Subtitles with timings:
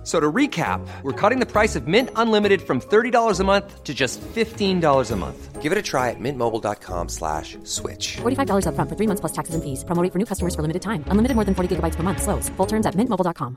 [0.00, 3.84] F- So to recap, we're cutting the price of Mint Unlimited from $30 a month
[3.84, 5.60] to just $15 a month.
[5.62, 8.16] Give it a try at mintmobile.com slash switch.
[8.22, 9.84] $45 upfront for three months plus taxes and fees.
[9.84, 11.04] Promo rate for new customers for limited time.
[11.10, 12.22] Unlimited more than 40 gigabytes per month.
[12.22, 12.48] Slows.
[12.56, 13.56] Full terms at mintmobile.com.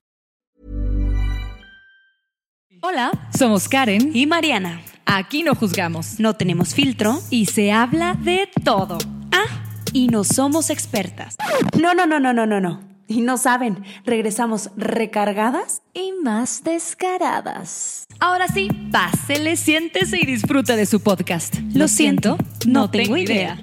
[2.82, 4.82] Hola, somos Karen y Mariana.
[5.06, 7.20] aquí no juzgamos No tenemos filtro.
[7.30, 8.98] y se habla de todo.
[9.32, 9.48] Ah,
[9.94, 11.38] y no somos expertas.
[11.80, 12.82] No, no, no, no, no, no, no.
[13.08, 15.82] Y no saben, regresamos recargadas.
[15.94, 18.06] Y más descaradas.
[18.20, 21.56] Ahora sí, pásele, siéntese y disfruta de su podcast.
[21.74, 23.58] Lo siento, no tengo idea.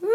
[0.00, 0.10] ¿Cómo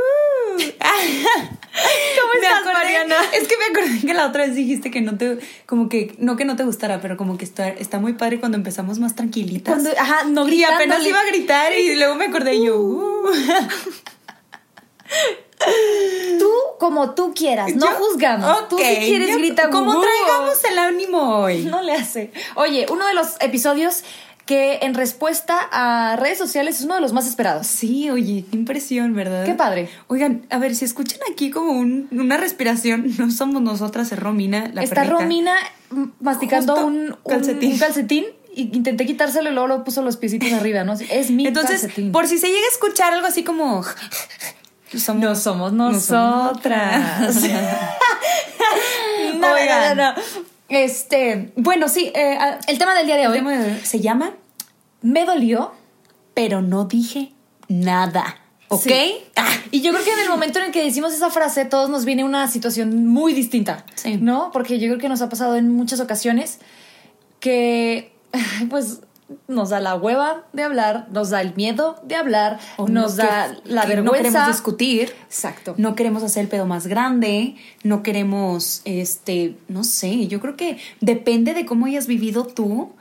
[2.41, 3.15] estás, Mariana?
[3.33, 6.35] Es que me acordé que la otra vez dijiste que no te, como que, no
[6.35, 9.73] que no te gustara, pero como que está, está muy padre cuando empezamos más tranquilitas.
[9.73, 12.77] Cuando- ajá, no Y apenas iba a gritar y luego me acordé yo.
[12.79, 13.29] uh.
[16.39, 18.69] Tú como tú quieras, no Yo- juzgamos.
[18.69, 21.63] Tú si Ok, quieres grita Como traigamos el ánimo hoy.
[21.69, 22.31] No le hace.
[22.55, 24.03] Oye, uno de los episodios
[24.45, 27.67] que en respuesta a redes sociales es uno de los más esperados.
[27.67, 29.45] Sí, oye, qué impresión, ¿verdad?
[29.45, 29.89] Qué padre.
[30.07, 34.71] Oigan, a ver, si escuchan aquí como un- una respiración, no somos nosotras, es Romina,
[34.73, 35.13] la Está perrita.
[35.17, 35.55] Romina
[36.19, 37.73] masticando Justo un, calcetín.
[37.73, 40.93] un calcetín intenté quitárselo y luego lo puso los piecitos arriba, ¿no?
[40.93, 42.11] Es mi Entonces, calcetín.
[42.11, 43.83] por si se llega a escuchar algo así como...
[44.97, 47.35] Somos, No somos no somos nosotras.
[49.35, 49.97] no, Oigan.
[49.97, 50.21] no, no.
[50.67, 54.31] Este, bueno, sí, eh, ah, el tema del día de hoy de- se llama
[55.01, 55.73] me dolió.
[56.35, 57.33] Pero no dije
[57.67, 58.37] nada.
[58.69, 58.83] ¿Ok?
[58.83, 59.17] Sí.
[59.71, 62.05] Y yo creo que en el momento en el que decimos esa frase, todos nos
[62.05, 63.83] viene una situación muy distinta.
[63.95, 64.17] Sí.
[64.21, 64.51] ¿No?
[64.53, 66.59] Porque yo creo que nos ha pasado en muchas ocasiones
[67.41, 68.13] que,
[68.69, 68.99] pues,
[69.47, 73.23] nos da la hueva de hablar, nos da el miedo de hablar, O nos no
[73.23, 74.03] da que- la que vergüenza.
[74.03, 75.13] No queremos discutir.
[75.25, 75.75] Exacto.
[75.77, 77.55] No queremos hacer el pedo más grande.
[77.83, 80.27] No queremos, este, no sé.
[80.27, 82.91] Yo creo que depende de cómo hayas vivido tú.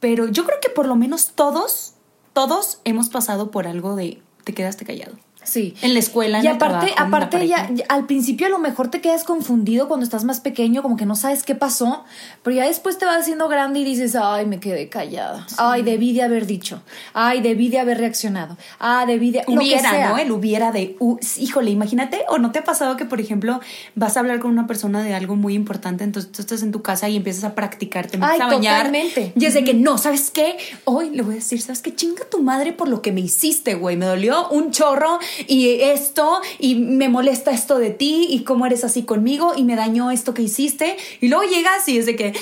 [0.00, 1.94] Pero yo creo que por lo menos todos,
[2.32, 5.16] todos hemos pasado por algo de te quedaste callado.
[5.48, 5.74] Sí.
[5.80, 8.50] En la escuela, en Y el aparte, trabajo, en la aparte ya, al principio a
[8.50, 12.04] lo mejor te quedas confundido cuando estás más pequeño, como que no sabes qué pasó,
[12.42, 15.46] pero ya después te vas haciendo grande y dices, ay, me quedé callada.
[15.56, 16.82] Ay, debí de haber dicho.
[17.14, 18.58] Ay, debí de haber reaccionado.
[18.78, 19.38] Ah, debí de...
[19.40, 20.10] lo que hubiera, sea.
[20.10, 20.18] ¿no?
[20.18, 23.60] El hubiera de, uh, híjole, imagínate, o no te ha pasado que, por ejemplo,
[23.94, 26.82] vas a hablar con una persona de algo muy importante, entonces tú estás en tu
[26.82, 28.76] casa y empiezas a practicar, te metes Ay, a bañar.
[28.86, 29.32] totalmente.
[29.34, 30.58] Y es de que, no, ¿sabes qué?
[30.84, 31.94] Hoy le voy a decir, ¿sabes qué?
[31.94, 33.96] Chinga tu madre por lo que me hiciste, güey.
[33.96, 38.84] Me dolió un chorro y esto, y me molesta esto de ti, y cómo eres
[38.84, 40.96] así conmigo, y me dañó esto que hiciste.
[41.20, 42.32] Y luego llegas y es de que,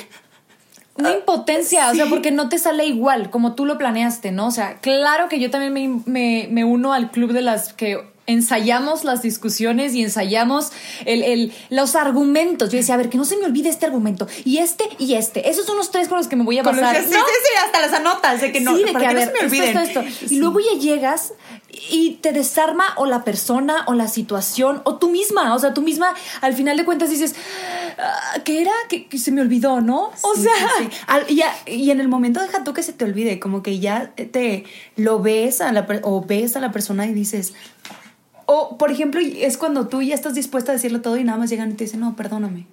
[0.98, 4.46] Una impotencia, o sea, porque no te sale igual como tú lo planeaste, ¿no?
[4.46, 8.00] O sea, claro que yo también me, me- me uno al club de las que
[8.28, 10.72] ensayamos las discusiones y ensayamos
[11.04, 12.70] el, el- los argumentos.
[12.72, 15.50] Yo decía, a ver, que no se me olvide este argumento, y este y este.
[15.50, 17.04] Esos son los tres con los que me voy a con los- basar.
[17.04, 17.18] sí, ¿no?
[17.18, 19.32] sí, sí, hasta las anotas, de que no, sí, de para que, que, a no
[19.32, 19.76] se me olviden.
[19.76, 20.16] esto, esto.
[20.28, 20.36] Sí.
[20.36, 21.34] Y luego ya llegas
[21.90, 25.54] y te desarma o la persona o la situación o tú misma.
[25.54, 27.34] O sea, tú misma al final de cuentas dices,
[27.98, 28.70] "Ah, ¿qué era?
[28.88, 30.10] Que, se me olvidó, ¿no?
[30.22, 30.88] O sea, sí, sí.
[31.06, 33.78] Al- y, a- y en el momento deja tú que se te olvide, como que
[33.78, 34.64] ya te
[34.96, 37.54] lo ves a la o ves a la persona y dices,
[38.46, 41.50] o por ejemplo, es cuando tú ya estás dispuesta a decirle todo y nada más
[41.50, 42.66] llegan y te dicen, no, perdóname.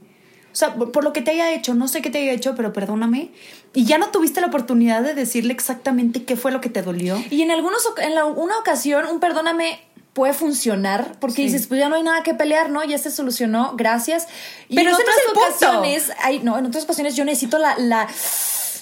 [0.54, 2.54] O sea, por, por lo que te haya hecho, no sé qué te haya hecho,
[2.56, 3.32] pero perdóname.
[3.74, 7.22] Y ya no tuviste la oportunidad de decirle exactamente qué fue lo que te dolió.
[7.32, 9.80] Y en algunos en la- una ocasión un perdóname
[10.14, 11.44] puede funcionar porque Sí.
[11.46, 12.84] dices, pues ya no hay nada que pelear, ¿no?
[12.84, 14.28] Ya se solucionó, gracias.
[14.70, 17.76] Y Pero en no otras es ocasiones, hay, no, en otras ocasiones yo necesito la,
[17.80, 18.08] la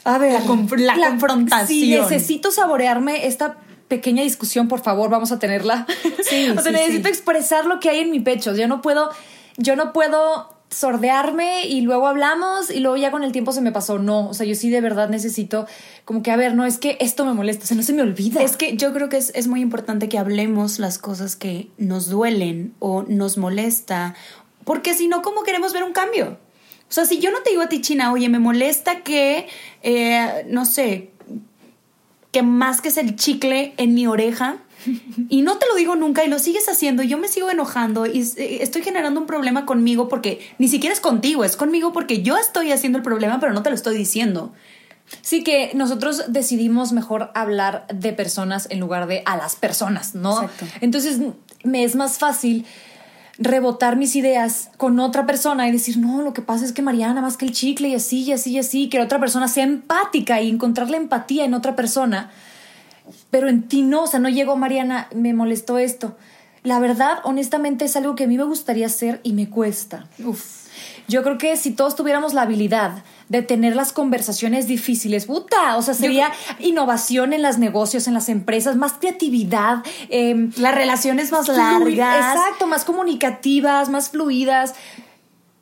[0.04, 1.68] a ver, La conf- la confrontación.
[1.68, 5.86] Sí, necesito saborearme esta pequeña discusión, por favor, vamos a tenerla.
[6.28, 8.54] Sí, o sea, sí, necesito expresar lo que hay en mi pecho.
[8.56, 9.10] Yo no puedo,
[9.58, 13.72] yo no puedo sordearme y luego hablamos y luego ya con el tiempo se me
[13.72, 14.00] pasó.
[14.00, 15.68] No, o sea, yo sí de verdad necesito
[16.06, 18.02] como que, a ver, no, es que esto me molesta, o sea, no se me
[18.02, 18.42] olvida.
[18.42, 22.10] Es que yo creo que es, es muy importante que hablemos las cosas que nos
[22.10, 24.16] duelen o nos molesta,
[24.64, 26.38] porque si no, ¿cómo queremos ver un cambio?
[26.90, 29.48] O sea, si yo no te digo a ti, China, oye, me molesta que,
[29.84, 31.12] eh, no sé,
[32.32, 34.58] que masques el chicle en mi oreja
[35.30, 38.06] y no te lo digo nunca y lo sigues haciendo y yo me sigo enojando
[38.06, 42.22] y eh, estoy generando un problema conmigo porque ni siquiera es contigo, es conmigo porque
[42.22, 44.54] yo estoy haciendo el problema pero no te lo estoy diciendo.
[45.22, 50.44] Sí, que nosotros decidimos mejor hablar de personas en lugar de a las personas, ¿no?
[50.44, 50.66] Exacto.
[50.80, 51.20] Entonces,
[51.66, 52.66] me es más fácil
[53.38, 57.22] rebotar mis ideas con otra persona y decir, no, lo que pasa es que Mariana,
[57.22, 59.64] más que el chicle y así, y así, y así, que la otra persona sea
[59.64, 62.32] empática y encontrar la empatía en otra persona,
[63.30, 66.18] pero en ti no, o sea, no llegó Mariana, me molestó esto.
[66.64, 70.08] La verdad, honestamente, es algo que a mí me gustaría hacer y me cuesta.
[70.24, 70.62] Uf.
[71.08, 75.82] Yo creo que si todos tuviéramos la habilidad de tener las conversaciones difíciles, puta, o
[75.82, 81.48] sea, sería innovación en los negocios, en las empresas, más creatividad, eh, Las relaciones más
[81.48, 82.36] largas.
[82.36, 84.76] Exacto, más comunicativas, más fluidas.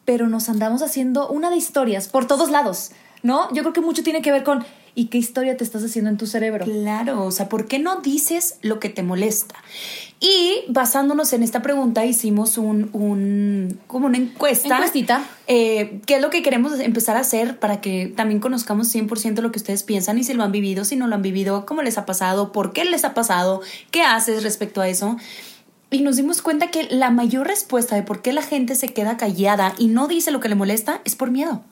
[0.05, 2.91] Pero nos andamos haciendo una de historias por todos lados,
[3.23, 3.51] ¿no?
[3.53, 6.17] Yo creo que mucho tiene que ver con ¿y qué historia te estás haciendo en
[6.17, 6.65] tu cerebro?
[6.65, 9.55] Claro, o sea, ¿por qué no dices lo que te molesta?
[10.21, 14.75] Y basándonos en esta pregunta hicimos un, un como una encuesta.
[14.75, 15.23] Encuestita.
[15.47, 19.51] Eh, ¿Qué es lo que queremos empezar a hacer para que también conozcamos 100% lo
[19.51, 21.97] que ustedes piensan y si lo han vivido, si no lo han vivido, cómo les
[21.97, 25.15] ha pasado, por qué les ha pasado, qué haces respecto a eso?
[25.91, 29.17] Y nos dimos cuenta que la mayor respuesta de por qué la gente se queda
[29.17, 31.63] callada y no dice lo que le molesta es por miedo.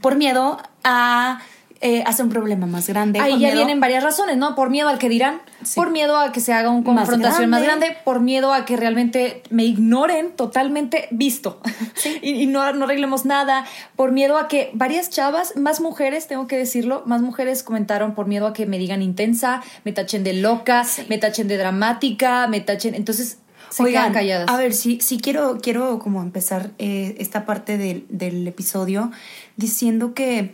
[0.00, 1.40] Por miedo a
[1.82, 3.18] eh, hacer un problema más grande.
[3.20, 4.54] Ahí ya miedo- vienen varias razones, ¿no?
[4.54, 5.76] Por miedo al que dirán, Sí.
[5.76, 7.86] por miedo a que se haga una confrontación más grande.
[7.86, 11.60] grande, por miedo a que realmente me ignoren totalmente visto
[12.22, 13.64] y, y no, no arreglemos nada,
[13.96, 18.26] por miedo a que varias chavas, más mujeres, tengo que decirlo, más mujeres comentaron por
[18.26, 22.60] miedo a que me digan intensa, me tachen de loca, me tachen de dramática, me
[22.60, 23.38] tachen, entonces
[23.70, 24.50] se Oigan, quedan calladas.
[24.50, 29.12] A ver, sí, sí quiero, quiero como empezar eh, esta parte del, del episodio
[29.56, 30.52] diciendo que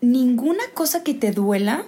[0.00, 1.86] ninguna cosa que te duela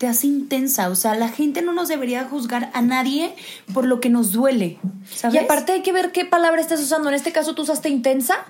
[0.00, 0.88] te hace intensa.
[0.88, 3.34] O sea, la gente no nos debería juzgar a nadie
[3.74, 4.78] por lo que nos duele.
[5.14, 5.34] ¿sabes?
[5.34, 7.10] Y aparte hay que ver qué palabra estás usando.
[7.10, 8.46] En este caso tú usaste intensa.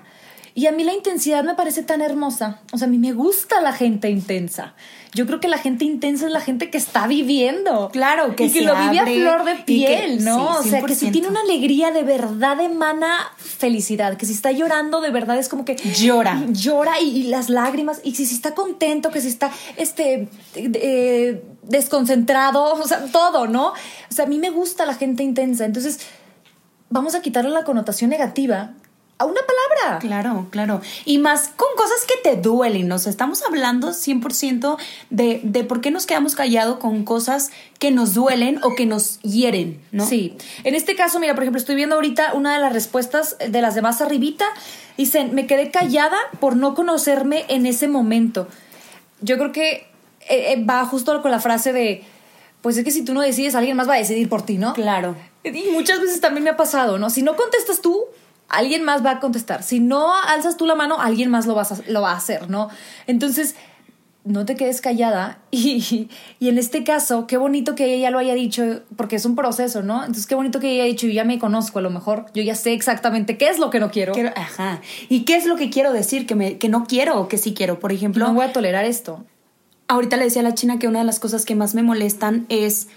[0.53, 2.59] Y a mí la intensidad me parece tan hermosa.
[2.73, 4.73] O sea, a mí me gusta la gente intensa.
[5.13, 7.89] Yo creo que la gente intensa es la gente que está viviendo.
[7.91, 10.61] Claro, que y que se lo vive a flor de que- piel, ¿no?
[10.61, 11.11] sí, o sea, que si 100%.
[11.11, 14.17] tiene una alegría de verdad emana felicidad.
[14.17, 16.41] Que si está llorando de verdad es como que Llora.
[16.49, 18.01] Llora y, y las lágrimas.
[18.03, 23.67] Y si, si está contento, que si está este eh, desconcentrado, o sea, todo, ¿no?
[23.69, 23.73] O
[24.13, 25.65] sea, a mí me gusta la gente intensa.
[25.65, 25.99] Entonces,
[26.89, 28.73] vamos a quitarle la connotación negativa
[29.21, 29.99] a una palabra.
[29.99, 30.81] Claro, claro.
[31.05, 32.97] Y más con cosas que te duelen.
[32.99, 34.77] Sea, estamos hablando 100%
[35.11, 39.19] de, de por qué nos quedamos callados con cosas que nos duelen o que nos
[39.21, 40.05] hieren, ¿no?
[40.05, 40.35] Sí.
[40.63, 43.75] En este caso, mira, por ejemplo, estoy viendo ahorita una de las respuestas de las
[43.75, 44.45] demás arribita.
[44.97, 48.47] Dicen, me quedé callada por no conocerme en ese momento.
[49.21, 49.87] Yo creo que
[50.29, 52.03] eh, eh, va justo con la frase de,
[52.61, 54.73] pues es que si tú no decides, alguien más va a decidir por ti, ¿no?
[54.73, 55.15] Claro.
[55.43, 57.09] Y muchas veces también me ha pasado, ¿no?
[57.09, 58.05] Si no contestas tú,
[58.51, 59.63] alguien más va a contestar.
[59.63, 62.49] Si no alzas tú la mano, alguien más lo, vas a- lo va a hacer,
[62.49, 62.69] ¿no?
[63.07, 63.55] Entonces,
[64.23, 65.39] no te quedes callada.
[65.51, 66.09] Y,
[66.39, 69.81] y en este caso, qué bonito que ella lo haya dicho, porque es un proceso,
[69.81, 70.01] ¿no?
[70.01, 72.43] Entonces, qué bonito que ella haya dicho, yo ya me conozco a lo mejor, yo
[72.43, 74.13] ya sé exactamente qué es lo que no quiero.
[74.13, 74.81] Quiero- ajá.
[75.09, 76.25] ¿Y qué es lo que quiero decir?
[76.27, 77.79] Que, me, que no quiero o que sí quiero.
[77.79, 79.25] Por ejemplo, no voy a tolerar esto.
[79.87, 82.45] ahorita le decía a la china que una de las cosas que más me molestan
[82.49, 82.87] es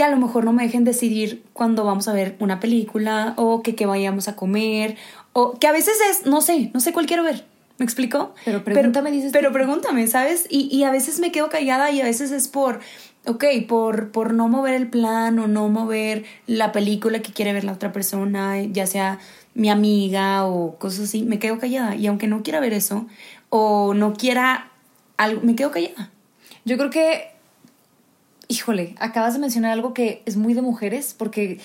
[0.00, 3.62] que a lo mejor no me dejen decidir cuando vamos a ver una película o
[3.62, 4.96] que, que vayamos a comer
[5.34, 7.44] o que a veces es, no sé, no sé cuál quiero ver.
[7.76, 8.34] ¿Me explico?
[8.46, 9.52] Pero pregúntame, dices Pero tú.
[9.52, 10.46] pregúntame, ¿sabes?
[10.48, 12.80] Y, y a veces me quedo callada y a veces es por,
[13.26, 17.64] ok, por, por no mover el plan o no mover la película que quiere ver
[17.64, 19.18] la otra persona, ya sea
[19.52, 21.94] mi amiga o cosas así, me quedo callada.
[21.94, 23.06] Y aunque no quiera ver eso
[23.50, 24.70] o no quiera
[25.18, 26.10] algo, me quedo callada.
[26.64, 27.29] Yo creo que,
[28.50, 31.60] híjole, acabas de mencionar algo que es muy de mujeres, porque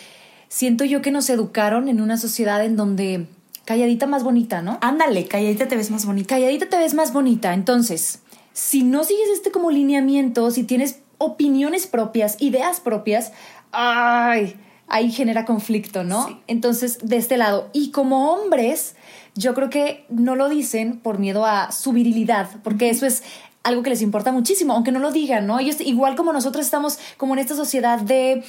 [0.48, 3.25] siento yo que nos educaron en una sociedad en donde
[3.65, 4.77] calladita más bonita, ¿no?
[4.82, 6.36] Ándale, calladita te ves más bonita.
[6.36, 7.56] Calladita te ves más bonita.
[7.56, 8.20] Entonces,
[8.54, 13.32] si no sigues este como lineamiento, si tienes opiniones propias, ideas propias,
[13.72, 14.56] ay,
[14.88, 16.27] ahí genera conflicto, ¿no?
[16.27, 16.38] Sí.
[16.46, 17.70] Entonces, de este lado.
[17.74, 18.96] Y como hombres,
[19.34, 23.24] yo creo que no lo dicen por miedo a su virilidad, porque eso es
[23.66, 25.60] algo que les importa muchísimo, aunque no lo digan, ¿no?
[25.60, 28.44] Ellos, igual como nosotros estamos como en esta sociedad de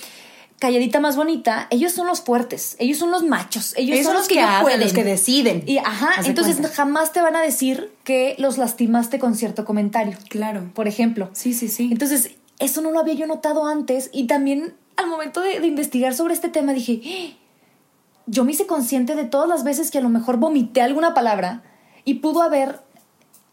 [0.59, 4.29] calladita más bonita, ellos son los fuertes, ellos son los machos, ellos, Ellos son los
[4.29, 4.81] que, hacen, pueden.
[4.81, 5.63] los que deciden.
[5.67, 6.75] Y ajá, entonces cuenta.
[6.75, 10.17] jamás te van a decir que los lastimaste con cierto comentario.
[10.29, 10.71] Claro.
[10.75, 11.29] Por ejemplo.
[11.33, 11.89] Sí, sí, sí.
[11.91, 16.15] Entonces, eso no lo había yo notado antes y también al momento de, de investigar
[16.15, 17.37] sobre este tema dije, "Ah,
[18.27, 21.63] yo me hice consciente de todas las veces que a lo mejor vomité alguna palabra
[22.07, 22.81] y pudo haber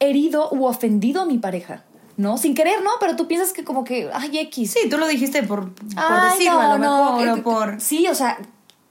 [0.08, 1.84] herido u ofendido a mi pareja,
[2.18, 2.38] ¿no?
[2.38, 2.92] Sin querer, ¿no?
[3.00, 4.72] Pero tú piensas que como que, ay, X.
[4.72, 7.82] Sí, tú lo dijiste por, por Ay, decirlo, a lo mejor, eh, por...
[7.82, 8.38] Sí, o sea,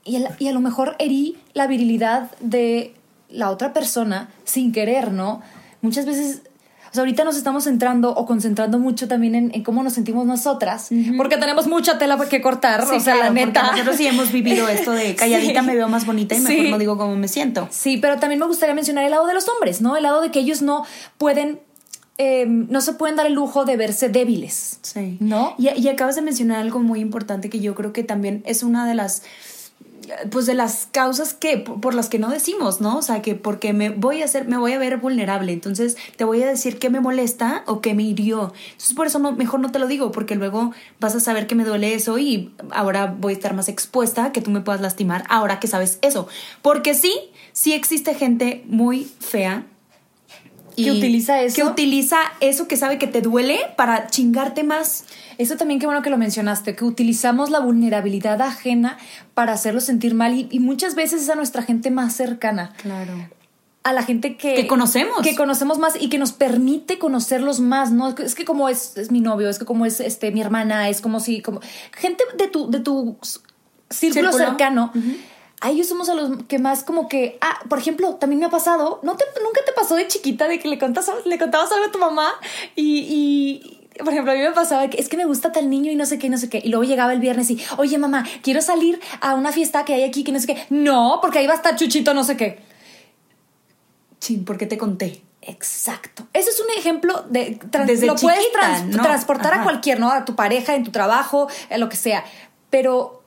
[0.04, 2.94] y a lo mejor herí la virilidad de
[3.28, 5.42] la otra persona sin querer, ¿no?
[5.80, 6.42] Muchas veces,
[6.92, 10.26] O sea, ahorita nos estamos centrando o concentrando mucho también en, en cómo nos sentimos
[10.26, 13.70] nosotras, porque tenemos mucha tela que cortar, Sí, o sea, claro, la neta.
[13.72, 15.66] Nosotros sí hemos vivido esto de calladita Sí.
[15.66, 16.70] me veo más bonita y mejor Sí.
[16.70, 17.66] no digo cómo me siento.
[17.70, 19.96] Sí, pero también me gustaría mencionar el lado de los hombres, ¿no?
[19.96, 20.84] El lado de que ellos no
[21.16, 21.60] pueden,
[22.18, 24.78] eh, no se pueden dar el lujo de verse débiles.
[24.82, 25.16] Sí.
[25.18, 25.54] ¿No?
[25.58, 28.86] Y, y acabas de mencionar algo muy importante que yo creo que también es una
[28.86, 29.22] de las
[30.30, 32.98] pues de las causas que por, las que no decimos, ¿no?
[32.98, 36.24] O sea, que porque me voy a hacer me voy a ver vulnerable, entonces te
[36.24, 38.52] voy a decir qué me molesta o qué me hirió.
[38.72, 41.54] Entonces por eso no mejor no te lo digo porque luego vas a saber que
[41.54, 45.24] me duele eso y ahora voy a estar más expuesta que tú me puedas lastimar
[45.28, 46.28] ahora que sabes eso.
[46.62, 47.14] Porque sí,
[47.52, 49.66] sí existe gente muy fea
[50.76, 51.54] Que utiliza eso.
[51.56, 55.04] Que utiliza eso que sabe que te duele para chingarte más.
[55.38, 58.98] Eso también qué bueno que lo mencionaste, que utilizamos la vulnerabilidad ajena
[59.34, 62.72] para hacerlo sentir mal y, y muchas veces es a nuestra gente más cercana.
[62.76, 63.12] Claro.
[63.84, 65.22] a la gente que, Que conocemos.
[65.22, 69.10] que conocemos más y que nos permite conocerlos más no es que, como es, es
[69.10, 71.60] mi novio es que como es este mi hermana es como si como
[71.90, 73.16] gente de tu de tu
[73.90, 74.32] círculo, Círculo.
[74.32, 74.92] cercano
[75.62, 78.50] a ellos somos a los que más como que ah por ejemplo también me ha
[78.50, 81.86] pasado no te nunca te pasó de chiquita de que le contas le contabas algo
[81.86, 82.28] a tu mamá
[82.76, 85.90] y, y por ejemplo, a mí me pasaba que es que me gusta tal niño
[85.92, 86.62] y no sé qué, no sé qué.
[86.64, 90.02] Y luego llegaba el viernes y, oye, mamá, quiero salir a una fiesta que hay
[90.02, 90.66] aquí, que no sé qué.
[90.70, 92.60] No, porque ahí va a estar Chuchito, no sé qué.
[94.18, 95.22] Chin, ¿por qué te conté?
[95.42, 96.26] Exacto.
[96.32, 99.02] Ese es un ejemplo de Desde lo puedes chiquita, trans- ¿no?
[99.02, 100.10] transportar a cualquier, ¿no?
[100.10, 102.24] A tu pareja, en tu trabajo, a lo que sea.
[102.70, 103.21] Pero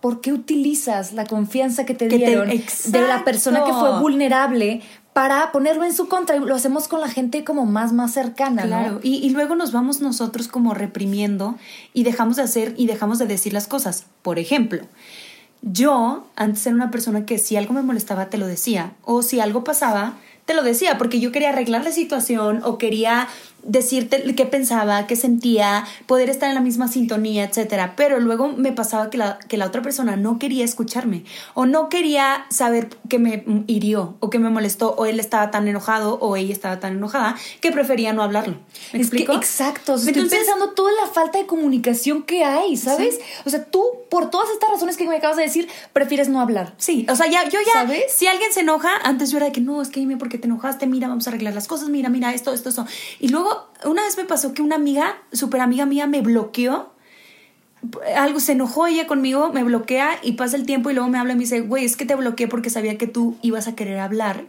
[0.00, 3.98] ¿por qué utilizas la confianza que te Que te- dieron de la persona que fue
[4.00, 4.80] vulnerable
[5.12, 6.36] para ponerlo en su contra?
[6.36, 9.00] Y lo hacemos con la gente como más más cercana, Claro, ¿no?
[9.02, 11.56] y, y luego nos vamos nosotros como reprimiendo
[11.92, 14.06] y dejamos de hacer y dejamos de decir las cosas.
[14.22, 14.82] Por ejemplo,
[15.62, 19.40] yo antes era una persona que si algo me molestaba te lo decía, o si
[19.40, 20.14] algo pasaba
[20.44, 23.28] te lo decía, porque yo quería arreglar la situación o quería
[23.62, 27.94] decirte qué pensaba, qué sentía, poder estar en la misma sintonía, etcétera.
[27.96, 31.24] Pero luego me pasaba que la, que la otra persona no quería escucharme
[31.54, 35.68] o no quería saber que me hirió o que me molestó o él estaba tan
[35.68, 38.54] enojado o ella estaba tan enojada que prefería no hablarlo.
[38.54, 39.32] ¿Me Es que, explico?
[39.34, 39.94] exacto.
[39.94, 43.18] o sea, estoy Entonces- pensando toda la falta de comunicación que hay, ¿sabes?
[43.44, 46.74] O sea, tú, por todas estas razones que me acabas de decir, prefieres no hablar.
[46.78, 48.04] Sí, o sea, ya, yo ya, ¿Sabes?
[48.14, 50.38] si alguien se enoja, antes yo era de que no, es que dime por qué
[50.38, 52.86] te enojaste, mira, vamos a arreglar las cosas, mira, mira, esto, esto, esto.
[53.20, 56.90] Y luego, una vez me pasó que una amiga, súper amiga mía, me bloqueó.
[58.16, 61.32] Algo se enojó ella conmigo, me bloquea y pasa el tiempo y luego me habla
[61.34, 64.00] y me dice, güey, es que te bloqueé porque sabía que tú ibas a querer
[64.00, 64.44] hablar.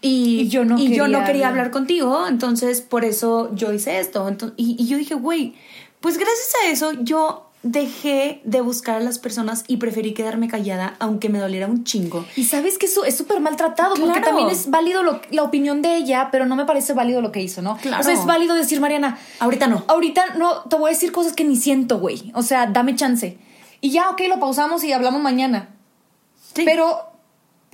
[0.00, 1.66] Y, Y yo no y yo no quería hablar.
[1.66, 4.28] hablar contigo, entonces por eso yo hice esto.
[4.56, 5.54] Y, y yo dije, güey,
[6.00, 10.94] pues gracias a eso yo dejé de buscar a las personas y preferí quedarme callada,
[11.00, 12.24] aunque me doliera un chingo.
[12.36, 15.96] Y sabes que eso es súper maltratado, porque también es válido lo- la opinión de
[15.96, 17.76] ella, pero no me parece válido lo que hizo, ¿no?
[17.78, 18.00] Claro.
[18.02, 19.82] O sea, es válido decir, Mariana, Ahorita no.
[19.88, 22.30] ahorita no, te voy a decir cosas que ni siento, güey.
[22.34, 23.38] O sea, dame chance.
[23.80, 25.70] Y ya, ok, lo pausamos y hablamos mañana.
[26.54, 26.62] Sí.
[26.66, 27.13] Pero,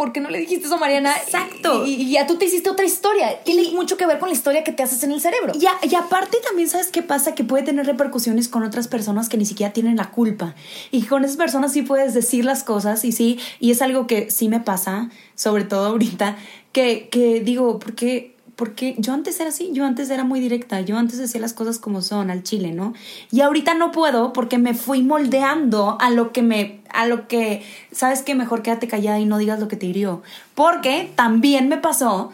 [0.01, 1.13] ¿por qué no le dijiste eso a Mariana?
[1.15, 1.85] Exacto.
[1.85, 3.43] Y, y ya tú te hiciste otra historia.
[3.45, 5.53] Tiene mucho que ver con la historia que te haces en el cerebro.
[5.61, 9.29] Y, a- y aparte también sabes qué pasa, que puede tener repercusiones con otras personas
[9.29, 10.55] que ni siquiera tienen la culpa.
[10.91, 14.31] Y con esas personas sí puedes decir las cosas y sí, y es algo que
[14.31, 16.39] sí me pasa, sobre todo ahorita,
[16.73, 18.37] que, que digo, ¿por qué?
[18.61, 21.79] Porque yo antes era así, yo antes era muy directa, yo antes decía las cosas
[21.79, 22.93] como son, al chile, ¿no?
[23.31, 27.63] Y ahorita no puedo porque me fui moldeando a lo que me, a lo que,
[27.91, 30.23] sabes que mejor quédate callada y no digas lo que te hirió.
[30.55, 32.33] Porque también me pasó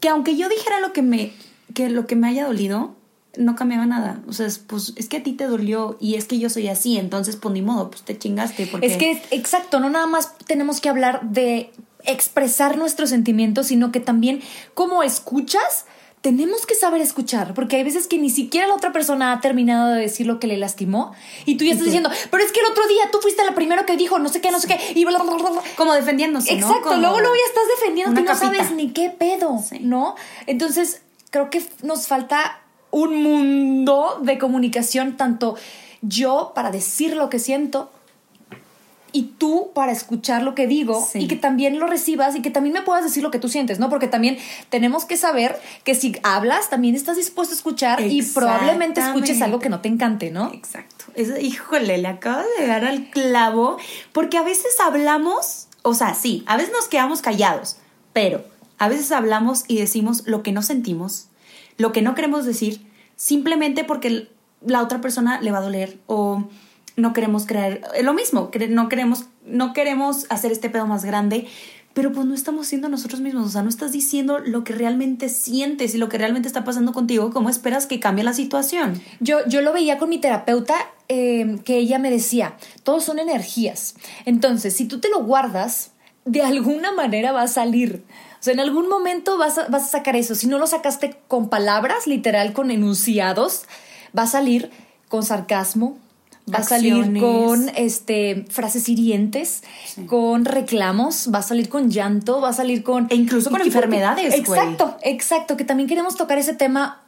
[0.00, 1.32] que aunque yo dijera lo que me,
[1.74, 2.96] que lo que me haya dolido,
[3.36, 4.20] no cambiaba nada.
[4.26, 6.66] O sea, es, pues es que a ti te dolió y es que yo soy
[6.66, 8.66] así, entonces pues ni modo, pues te chingaste.
[8.66, 8.84] Porque...
[8.84, 11.70] Es que, exacto, no nada más tenemos que hablar de
[12.08, 14.42] expresar nuestros sentimientos, sino que también
[14.74, 15.84] como escuchas,
[16.20, 19.92] tenemos que saber escuchar, porque hay veces que ni siquiera la otra persona ha terminado
[19.92, 21.12] de decir lo que le lastimó
[21.46, 23.86] y tú ya estás diciendo, pero es que el otro día tú fuiste la primero
[23.86, 25.62] que dijo no sé qué, no sé qué, y bla, bla, bla, bla.
[25.76, 26.66] Como defendiéndose, ¿no?
[26.66, 29.78] Exacto, Como luego luego ya estás defendiendo y no sabes ni qué pedo, Sí.
[29.80, 30.16] ¿no?
[30.46, 35.54] Entonces, creo que nos falta un mundo de comunicación, tanto
[36.00, 37.92] yo para decir lo que siento
[39.12, 41.20] y tú para escuchar lo que digo Sí.
[41.20, 43.78] y que también lo recibas y que también me puedas decir lo que tú sientes,
[43.78, 43.88] ¿no?
[43.88, 44.38] Porque también
[44.70, 49.58] tenemos que saber que si hablas, también estás dispuesto a escuchar y probablemente escuches algo
[49.58, 50.52] que no te encante, ¿no?
[50.52, 51.06] Exacto.
[51.14, 53.78] Es- híjole, le acabo de dar al clavo,
[54.12, 57.76] porque a veces hablamos, o sea, sí, a veces nos quedamos callados,
[58.12, 58.44] pero
[58.78, 61.28] a veces hablamos y decimos lo que no sentimos,
[61.78, 62.86] lo que no queremos decir,
[63.16, 64.28] simplemente porque
[64.64, 66.44] la otra persona le va a doler o
[66.98, 71.46] no queremos creer eh, lo mismo, no queremos, no queremos hacer este pedo más grande.
[71.94, 75.28] pero pues no estamos siendo nosotros mismos, o sea, no estás diciendo lo que realmente
[75.28, 79.00] sientes y lo que realmente está pasando contigo, ¿cómo esperas que cambie la situación?
[79.18, 80.76] Yo, yo lo veía con mi terapeuta,
[81.08, 83.96] eh, que ella me decía, todos son energías.
[84.26, 85.90] Entonces, si tú te lo guardas,
[86.24, 88.04] de alguna manera va a salir.
[88.34, 90.34] O sea, en algún momento vas a, vas a sacar eso.
[90.34, 93.64] Si no lo sacaste con palabras, literal, con enunciados,
[94.16, 94.70] va a salir
[95.08, 95.98] con sarcasmo,
[96.52, 99.62] va a salir con este frases hirientes,
[100.06, 104.28] con reclamos, va a salir con llanto, va a salir con E incluso con enfermedades,
[104.44, 104.60] güey.
[104.60, 107.02] Exacto, exacto, que también queremos tocar ese tema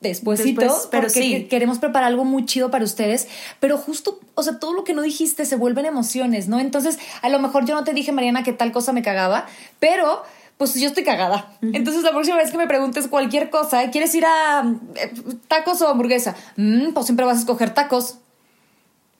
[0.00, 1.30] despuésito, Después, pero porque sí.
[1.30, 3.28] que- queremos preparar algo muy chido para ustedes,
[3.60, 6.60] pero justo, o sea, todo lo que no dijiste se vuelven emociones, ¿no?
[6.60, 9.46] Entonces, a lo mejor yo no te dije, Mariana, que tal cosa me cagaba,
[9.80, 10.22] pero
[10.58, 11.50] pues yo estoy cagada.
[11.60, 14.64] Entonces, la próxima vez que me preguntes cualquier cosa, ¿quieres ir a
[14.94, 15.12] eh,
[15.48, 16.34] tacos o hamburguesa?
[16.56, 18.18] Mm, pues siempre vas a escoger tacos.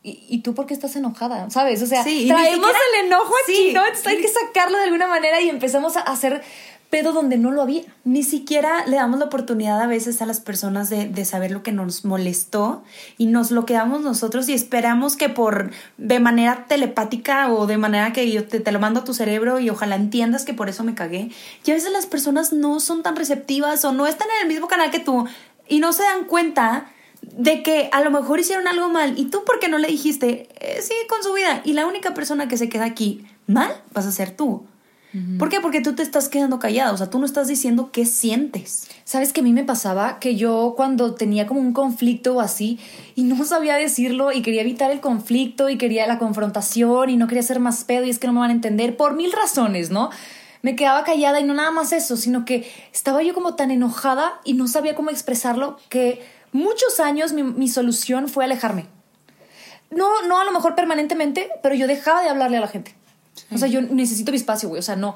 [0.08, 1.50] ¿Y, y tú por qué estás enojada?
[1.50, 1.82] ¿Sabes?
[1.82, 3.72] O sea, Sí, traemos siquiera- el enojo aquí, Sí.
[3.74, 3.80] ¿no?
[3.84, 6.42] Entonces hay que sacarlo de alguna manera y empezamos a hacer
[6.90, 7.82] pedo donde no lo había.
[8.04, 11.64] Ni siquiera le damos la oportunidad a veces a las personas de, de saber lo
[11.64, 12.84] que nos molestó
[13.18, 18.12] y nos lo quedamos nosotros y esperamos que por de manera telepática o de manera
[18.12, 20.84] que yo te, te lo mando a tu cerebro y ojalá entiendas que por eso
[20.84, 21.30] me cagué.
[21.64, 24.68] Y a veces las personas no son tan receptivas o no están en el mismo
[24.68, 25.26] canal que tú
[25.68, 26.92] y no se dan cuenta
[27.36, 30.80] de que a lo mejor hicieron algo mal y tú porque no le dijiste, eh,
[30.80, 34.12] sigue con su vida y la única persona que se queda aquí mal vas a
[34.12, 34.66] ser tú.
[35.38, 35.62] ¿Por qué?
[35.62, 38.86] Porque tú te estás quedando callada, o sea, tú no estás diciendo qué sientes.
[39.04, 40.18] ¿Sabes que a mí me pasaba?
[40.18, 42.78] Que yo cuando tenía como un conflicto o así
[43.14, 47.28] y no sabía decirlo y quería evitar el conflicto y quería la confrontación y no
[47.28, 49.90] quería hacer más pedo y es que no me van a entender por mil razones,
[49.90, 50.10] ¿no?
[50.60, 54.40] Me quedaba callada y no nada más eso, sino que estaba yo como tan enojada
[54.44, 56.20] y no sabía cómo expresarlo que
[56.52, 58.86] muchos años mi, mi solución fue alejarme.
[59.90, 62.94] No, no a lo mejor permanentemente, pero yo dejaba de hablarle a la gente.
[63.52, 64.78] O sea, yo necesito mi espacio, güey.
[64.80, 65.14] O sea, no.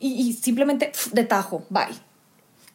[0.00, 1.86] Y, y simplemente de tajo, bye.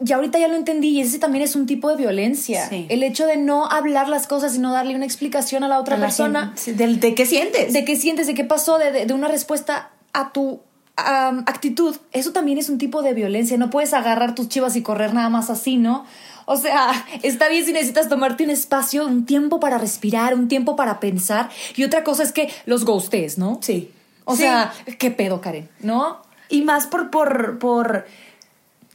[0.03, 2.69] Y ahorita ya lo entendí y ese también es un tipo de violencia.
[2.69, 2.85] Sí.
[2.89, 5.95] El hecho de no hablar las cosas y no darle una explicación a la otra
[5.95, 7.73] A la persona gente, ¿De, de qué sientes?
[7.73, 10.61] de qué sientes, de qué pasó, de, de- de una respuesta a tu
[10.95, 11.95] actitud.
[12.11, 13.57] Eso también es un tipo de violencia.
[13.57, 16.05] No puedes agarrar tus chivas y correr nada más así, ¿no?
[16.49, 20.77] O sea, está bien si necesitas tomarte un espacio, un tiempo para respirar, un tiempo
[20.77, 21.49] para pensar.
[21.75, 23.60] Y otra cosa es que los ghostes, ¿no?
[23.62, 23.91] Sí.
[24.23, 24.43] O Sí.
[24.43, 25.67] sea, ¿qué pedo, Karen?
[25.81, 26.21] ¿No?
[26.47, 28.05] Y más por, por, por...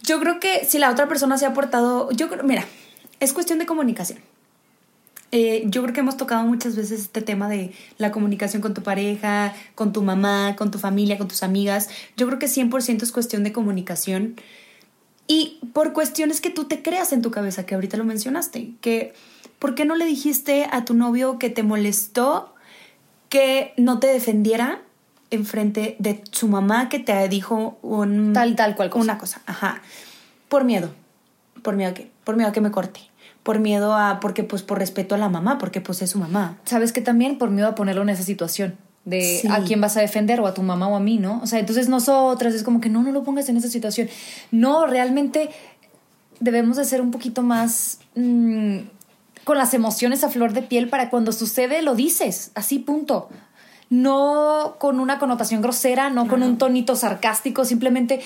[0.03, 2.11] Yo creo que si la otra persona se ha portado...
[2.13, 2.65] Yo creo, mira,
[3.21, 4.19] es cuestión de comunicación.
[5.31, 8.83] Eh, yo creo que hemos tocado muchas veces este tema de la comunicación con tu
[8.83, 11.89] pareja, con tu mamá, con tu familia, con tus amigas.
[12.17, 14.37] Yo creo que 100% es cuestión de comunicación.
[15.27, 19.15] Y por cuestiones que tú te creas en tu cabeza, que ahorita lo mencionaste, que
[19.59, 22.55] ¿por qué no le dijiste a tu novio que te molestó
[23.29, 24.83] que no te defendiera
[25.31, 29.03] enfrente de su mamá que te dijo un, Tal, tal cual cosa.
[29.03, 29.41] una cosa?
[29.47, 29.81] Ajá.
[30.49, 30.91] Por miedo.
[31.63, 32.11] ¿Por miedo a qué?
[32.25, 33.01] Por miedo a que me corte.
[33.43, 36.59] Por miedo a, porque pues por respeto a la mamá, porque pues es su mamá.
[36.65, 39.49] Sabes que también por miedo a ponerlo en esa situación de Sí.
[39.51, 41.41] a quién vas a defender o a tu mamá o a mí, ¿no?
[41.43, 44.09] O sea, entonces nosotras es como que no, no lo pongas en esa situación.
[44.51, 45.51] No, realmente
[46.41, 48.79] debemos de ser un poquito más mm,
[49.45, 53.29] con las emociones a flor de piel para cuando sucede lo dices, así punto.
[53.91, 58.21] No con una connotación grosera, no con un tonito sarcástico, simplemente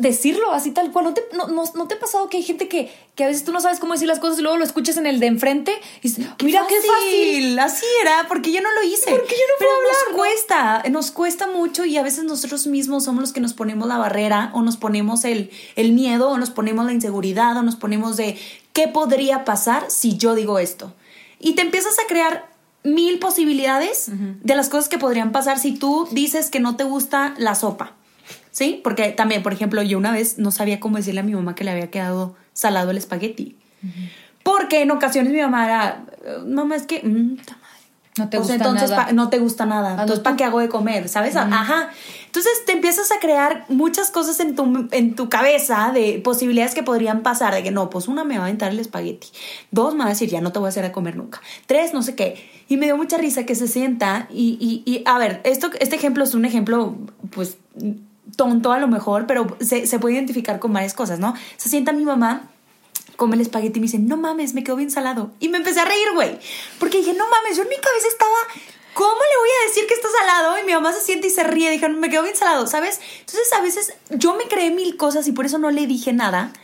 [0.00, 1.04] decirlo así tal cual.
[1.06, 3.44] ¿No te, no, no- no te ha pasado que hay gente que, que a veces
[3.44, 5.72] tú no sabes cómo decir las cosas y luego lo escuchas en el de enfrente
[5.98, 7.58] y dices, mira qué fácil?
[7.58, 9.10] Así era, porque yo no lo hice.
[9.10, 10.16] Porque yo no Pero puedo hablar, nos ¿no?
[10.18, 13.98] cuesta, nos cuesta mucho y a veces nosotros mismos somos los que nos ponemos la
[13.98, 18.16] barrera o nos ponemos el, el miedo o nos ponemos la inseguridad o nos ponemos
[18.16, 18.38] de
[18.72, 20.94] qué podría pasar si yo digo esto.
[21.38, 22.48] Y te empiezas a crear
[22.82, 27.34] mil posibilidades de las cosas que podrían pasar si tú dices que no te gusta
[27.36, 27.92] la sopa.
[28.50, 28.80] ¿Sí?
[28.82, 31.64] Porque también, por ejemplo, yo una vez no sabía cómo decirle a mi mamá que
[31.64, 33.56] le había quedado salado el espagueti.
[34.42, 37.00] Porque en ocasiones mi mamá era, "Eh, mamá, es que...
[37.02, 37.60] mm, madre".
[38.18, 39.06] No te O sea, gusta entonces nada.
[39.06, 39.92] pa- no te gusta nada.
[39.92, 41.08] Entonces, ¿para qué hago de comer?
[41.08, 41.36] ¿Sabes?
[41.36, 41.90] Ajá.
[42.26, 46.82] Entonces te empiezas a crear muchas cosas en tu, en tu cabeza de posibilidades que
[46.82, 47.54] podrían pasar.
[47.54, 49.28] De que no, pues una me va a aventar el espagueti.
[49.70, 51.40] Dos me va a decir, ya no te voy a hacer a comer nunca.
[51.66, 52.50] Tres, no sé qué.
[52.68, 55.94] Y me dio mucha risa que se sienta y, y, y a ver, esto, este
[55.96, 56.96] ejemplo es un ejemplo,
[57.30, 57.58] pues,
[58.36, 61.34] tonto a lo mejor, pero se, se puede identificar con varias cosas, ¿no?
[61.56, 62.50] Se sienta mi mamá
[63.20, 65.30] come el espagueti y me dice, no mames, me quedó bien salado.
[65.40, 66.38] Y me empecé a reír, güey.
[66.78, 68.34] Porque dije, no mames, yo en mi cabeza estaba,
[68.94, 70.58] ¿cómo le voy a decir que está salado?
[70.58, 71.70] Y mi mamá se siente y se ríe.
[71.70, 72.98] Dije, me quedó bien salado, ¿sabes?
[73.20, 76.54] Entonces a veces yo me creé mil cosas y por eso no le dije nada.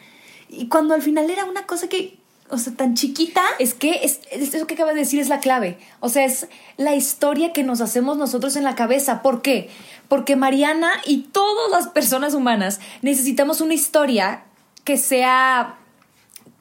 [0.49, 2.17] Y cuando al final era una cosa que
[2.51, 3.43] o sea, tan chiquita.
[3.59, 5.79] Es que es, es- eso que acabas de decir es la clave.
[6.01, 9.23] O sea, es la historia que nos hacemos nosotros en la cabeza.
[9.23, 9.71] ¿Por qué?
[10.09, 14.45] Porque Mariana y todas las personas humanas necesitamos una historia
[14.85, 15.77] que sea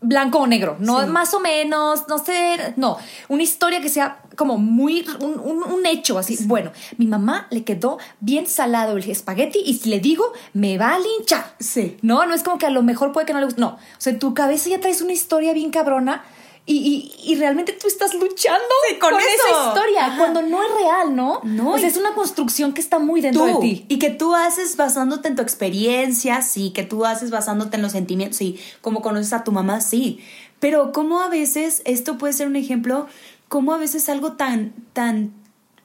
[0.01, 1.07] blanco o negro, no Sí.
[1.07, 5.85] más o menos, no sé, no, una historia que sea como muy, un, un- un
[5.85, 6.37] hecho así.
[6.45, 10.95] Bueno, mi mamá le quedó bien salado el espagueti y si le digo, me va
[10.95, 11.55] a linchar.
[11.59, 11.97] Sí.
[12.01, 13.61] No, no es como que a lo mejor puede que no le guste.
[13.61, 13.69] No.
[13.75, 16.23] O sea, en tu cabeza ya traes una historia bien cabrona
[16.67, 19.67] y, y- y realmente tú estás luchando Sí, con esa eso.
[19.67, 20.17] historia Ajá.
[20.17, 21.39] cuando no es real, ¿no?
[21.43, 23.85] No, y- es una construcción que está muy dentro tú de ti.
[23.87, 27.91] y que tú haces basándote en tu experiencia, sí, que tú haces basándote en los
[27.91, 30.19] sentimientos, sí, como conoces a tu mamá, sí.
[30.59, 33.07] Pero cómo a veces esto puede ser un ejemplo,
[33.47, 35.31] cómo a veces algo tan tan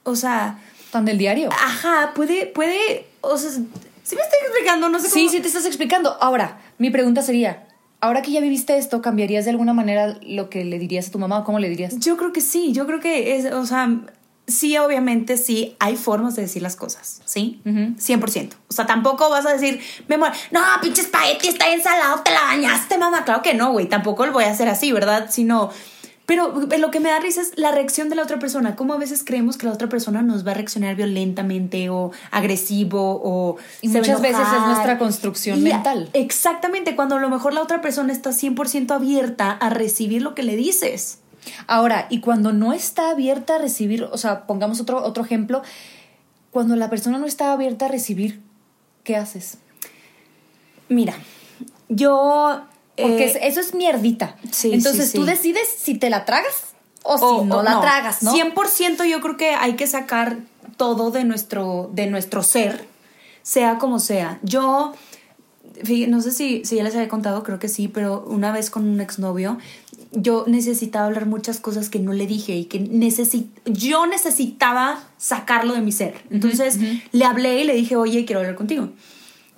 [0.03, 0.59] o sea,
[0.91, 1.49] Tan del diario.
[1.51, 3.59] ajá, puede puede, o sea, si
[4.15, 6.17] me estoy explicando, no sé Sí, cómo sí te estás explicando.
[6.21, 7.67] Ahora, mi pregunta sería,
[8.01, 11.19] ahora que ya viviste esto, ¿cambiarías de alguna manera lo que le dirías a tu
[11.19, 11.97] mamá o cómo le dirías?
[11.99, 13.89] Yo creo que sí, yo creo que es, o sea,
[14.47, 17.61] sí, obviamente sí, hay formas de decir las cosas, ¿sí?
[17.63, 18.49] 100%.
[18.67, 22.31] O sea, tampoco vas a decir, mi amor, no, pinche espagueti está bien salado, te
[22.31, 23.23] la bañaste, mamá.
[23.23, 25.27] Claro que no, güey, tampoco lo voy a hacer así, ¿verdad?
[25.29, 25.69] Sino...
[26.31, 28.77] Pero lo que me da risa es la reacción de la otra persona.
[28.77, 33.19] Cómo a veces creemos que la otra persona nos va a reaccionar violentamente o agresivo
[33.21, 33.57] o...
[33.81, 36.09] Y se muchas veces es nuestra construcción Y- mental.
[36.13, 40.43] Exactamente, cuando a lo mejor la otra persona está 100% abierta a recibir lo que
[40.43, 41.19] le dices.
[41.67, 45.63] Ahora, y cuando no está abierta a recibir, o sea, pongamos otro, otro ejemplo,
[46.49, 48.39] cuando la persona no está abierta a recibir,
[49.03, 49.57] ¿qué haces?
[50.87, 51.13] Mira,
[51.89, 52.61] yo...
[52.97, 54.35] Porque eh, es- eso es mierdita.
[54.51, 56.53] sí, Entonces sí, tú decides si te la tragas
[57.03, 58.31] o, o- si no o la tragas, ¿no?
[58.33, 60.37] 100% yo creo que hay que sacar
[60.77, 62.85] todo de nuestro, de nuestro ser,
[63.43, 64.39] sea como sea.
[64.43, 64.93] Yo,
[66.07, 68.87] no sé si, si ya les había contado, creo que sí, pero una vez con
[68.87, 69.57] un exnovio,
[70.11, 75.73] yo necesitaba hablar muchas cosas que no le dije y que necesi- yo necesitaba sacarlo
[75.73, 76.15] de mi ser.
[76.29, 76.77] Entonces
[77.11, 78.89] le hablé y le dije, oye, quiero hablar contigo.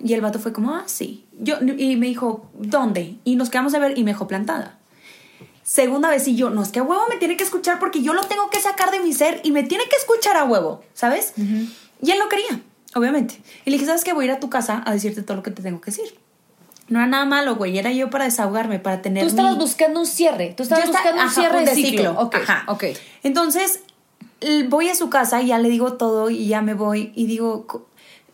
[0.04, 1.24] Y el vato fue como, ah, sí.
[1.40, 3.16] Yo, y me dijo, ¿dónde?
[3.24, 4.78] Y nos quedamos a ver y me dejó plantada.
[5.62, 8.12] Segunda vez y yo, no, es que a huevo me tiene que escuchar porque yo
[8.12, 11.32] lo tengo que sacar de mi ser y me tiene que escuchar a huevo, ¿sabes?
[12.02, 12.60] Y él no quería,
[12.94, 13.36] obviamente.
[13.64, 14.12] Y le dije, ¿sabes qué?
[14.12, 16.18] Voy a ir a tu casa a decirte todo lo que te tengo que decir.
[16.90, 20.00] No era nada malo, güey, era yo para desahogarme, para tener Tú estabas mi- buscando
[20.00, 20.52] un cierre.
[20.54, 22.14] Tú estabas yo buscando un ajá, cierre un de ciclo.
[22.20, 22.64] Ok, Ajá.
[22.68, 22.84] ok.
[23.22, 23.80] Entonces,
[24.68, 27.66] voy a su casa y ya le digo todo y ya me voy y digo,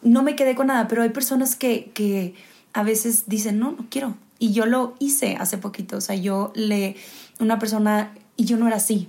[0.02, 2.34] no me quedé con nada, pero hay personas que, que
[2.72, 4.14] a veces dicen, no, no quiero.
[4.38, 6.96] Y yo lo hice hace poquito, o sea, yo le,
[7.40, 9.08] una persona, y yo no era así,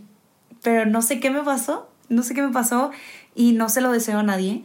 [0.62, 2.92] pero no sé qué me pasó, no sé qué me pasó
[3.36, 4.64] y no se lo deseo a nadie.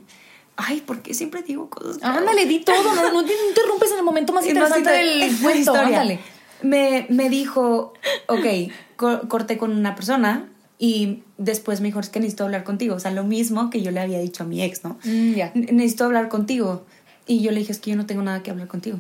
[0.57, 1.99] Ay, ¿por qué siempre digo cosas?
[1.99, 2.17] feas?
[2.17, 5.37] Ándale, di todo, no, no te interrumpes en el momento más no interesante sé, del
[5.43, 5.75] cuento.
[5.75, 6.19] Ándale.
[6.63, 7.93] Me, me dijo,
[8.29, 8.47] ok,
[8.97, 12.95] co- corté con una persona y después me dijo, es que necesito hablar contigo.
[12.97, 14.99] O sea, lo mismo que yo le había dicho a mi ex, ¿no?
[15.05, 15.35] Mm.
[15.55, 16.85] Ne- Necesito hablar contigo.
[17.27, 18.99] Y yo le dije, es que yo no tengo nada que hablar contigo.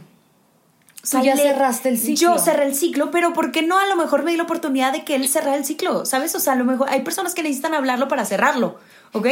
[1.04, 2.16] O Tú ya cerraste el ciclo.
[2.34, 4.92] Yo cerré el ciclo, pero ¿por qué no a lo mejor me di la oportunidad
[4.92, 6.04] de que él cerrara el ciclo?
[6.04, 6.34] ¿Sabes?
[6.34, 8.78] O sea, a lo mejor hay personas que necesitan hablarlo para cerrarlo,
[9.12, 9.26] ¿ok?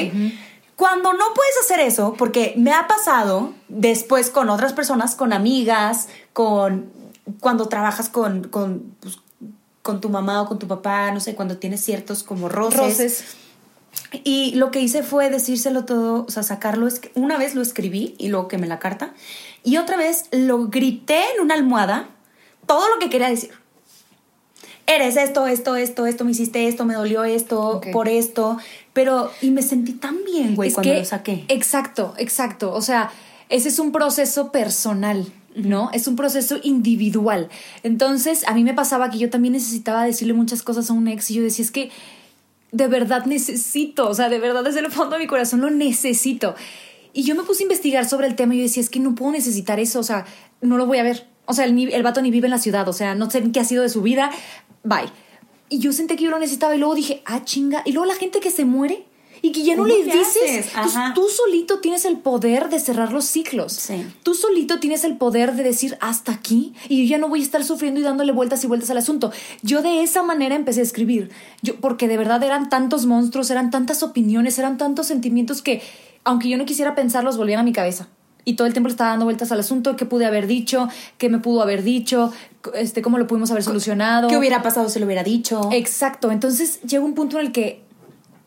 [0.77, 6.09] Cuando no puedes hacer eso, porque me ha pasado después con otras personas, con amigas,
[6.33, 6.93] con
[7.41, 9.19] cuando trabajas con, con, pues,
[9.85, 12.79] con tu mamá o con tu papá, no sé, cuando tienes ciertos como roces.
[12.81, 13.25] Roces.
[14.25, 16.89] Y lo que hice fue decírselo todo, o sea, sacarlo.
[17.15, 19.13] Una vez lo escribí y luego quemé la carta.
[19.63, 22.09] Y otra vez lo grité en una almohada,
[22.67, 23.51] todo lo que quería decir.
[24.87, 28.57] Eres esto, esto, esto, esto, me hiciste esto, me dolió esto, por esto.
[28.95, 31.45] Pero, y me sentí tan bien, güey, cuando que- lo saqué.
[31.49, 32.73] Exacto, exacto.
[32.73, 33.11] O sea,
[33.51, 35.91] ese es un proceso personal, ¿no?
[35.93, 37.49] Es un proceso individual.
[37.83, 41.31] Entonces, a mí me pasaba que yo también necesitaba decirle muchas cosas a un ex
[41.31, 41.91] y yo decía, es que
[42.73, 46.55] de verdad necesito, o sea, de verdad desde el fondo de mi corazón lo necesito.
[47.13, 49.15] Y yo me puse a investigar sobre el tema y yo decía, es que no
[49.15, 50.27] puedo necesitar eso, o sea,
[50.61, 51.29] no lo voy a ver.
[51.47, 53.61] O sea, el, el vato ni vive en la ciudad, o sea, no sé qué
[53.61, 54.31] ha sido de su vida,
[54.83, 55.11] bye.
[55.69, 57.83] Y yo sentí que yo lo necesitaba y luego dije, ah, chinga.
[57.85, 59.05] Y luego la gente que se muere
[59.45, 60.75] y que ya no ¿Cómo le dices.
[60.75, 61.13] Ajá.
[61.15, 63.75] tú solito tienes el poder de cerrar los ciclos.
[63.75, 64.07] Sí.
[64.23, 67.43] Tú solito tienes el poder de decir hasta aquí y yo ya no voy a
[67.43, 69.33] estar sufriendo y dándole vueltas y vueltas al asunto.
[69.61, 71.31] Yo de esa manera empecé a escribir.
[71.61, 75.83] Yo, porque de verdad eran tantos monstruos, eran tantas opiniones, eran tantos sentimientos que,
[76.25, 78.09] aunque yo no quisiera pensarlos, volvían a mi cabeza.
[78.47, 81.29] Y todo el tiempo le estaba dando vueltas al asunto, qué pude haber dicho, qué
[81.29, 82.33] me pudo haber dicho,
[82.73, 84.29] este, cómo lo pudimos haber solucionado.
[84.29, 85.69] ¿Qué hubiera pasado si lo hubiera dicho?
[85.71, 86.31] Exacto.
[86.31, 87.83] Entonces llega un punto en el que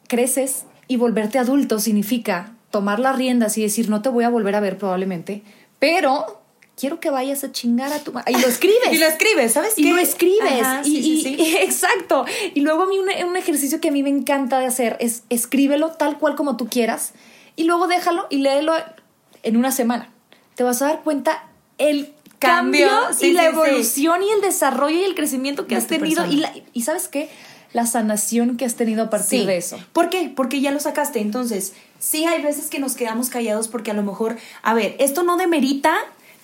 [0.08, 4.56] creces y volverte adulto significa tomar las riendas y decir no te voy a volver
[4.56, 5.44] a ver probablemente,
[5.80, 6.42] pero
[6.76, 8.32] quiero que vayas a chingar a tu madre.
[8.34, 8.78] Y lo escribes.
[8.92, 9.90] Y lo escribes, ¿sabes Y qué?
[9.90, 10.62] lo escribes.
[10.62, 12.26] Ajá, y, sí, sí, y- exacto.
[12.54, 15.24] Y luego a mí un, un ejercicio que a mí me encanta de hacer es
[15.30, 17.14] escríbelo tal cual como tú quieras
[17.56, 18.74] y luego déjalo y léelo
[19.44, 20.10] en una semana.
[20.56, 21.44] Te vas a dar cuenta
[21.80, 22.88] el cambio,
[23.22, 26.24] y la evolución y el desarrollo y el crecimiento que De has tenido.
[26.28, 27.30] Y, la- y sabes qué?
[27.74, 29.46] La sanación que has tenido a partir Sí.
[29.46, 29.78] de eso.
[29.94, 30.32] ¿Por qué?
[30.36, 31.20] Porque ya lo sacaste.
[31.20, 35.24] Entonces, sí hay veces que nos quedamos callados porque a lo mejor, a ver, esto
[35.24, 35.96] no demerita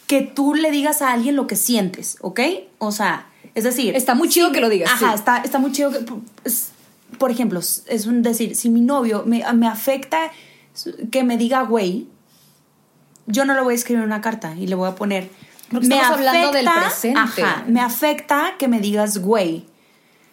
[0.08, 2.40] que tú le digas a alguien lo que sientes, ¿ok?
[2.78, 3.96] O sea, es decir...
[3.96, 5.16] Está muy chido que lo digas, Ajá, sí.
[5.16, 6.00] está, está muy chido que...
[6.44, 6.70] es-
[7.18, 10.32] por ejemplo, es un decir, si mi novio me, me afecta
[11.12, 12.08] que me diga güey,
[13.28, 15.30] yo no le voy a escribir una carta y le voy a poner...
[15.72, 17.20] Porque estamos hablando del presente.
[17.20, 19.66] Ajá, me afecta que me digas güey.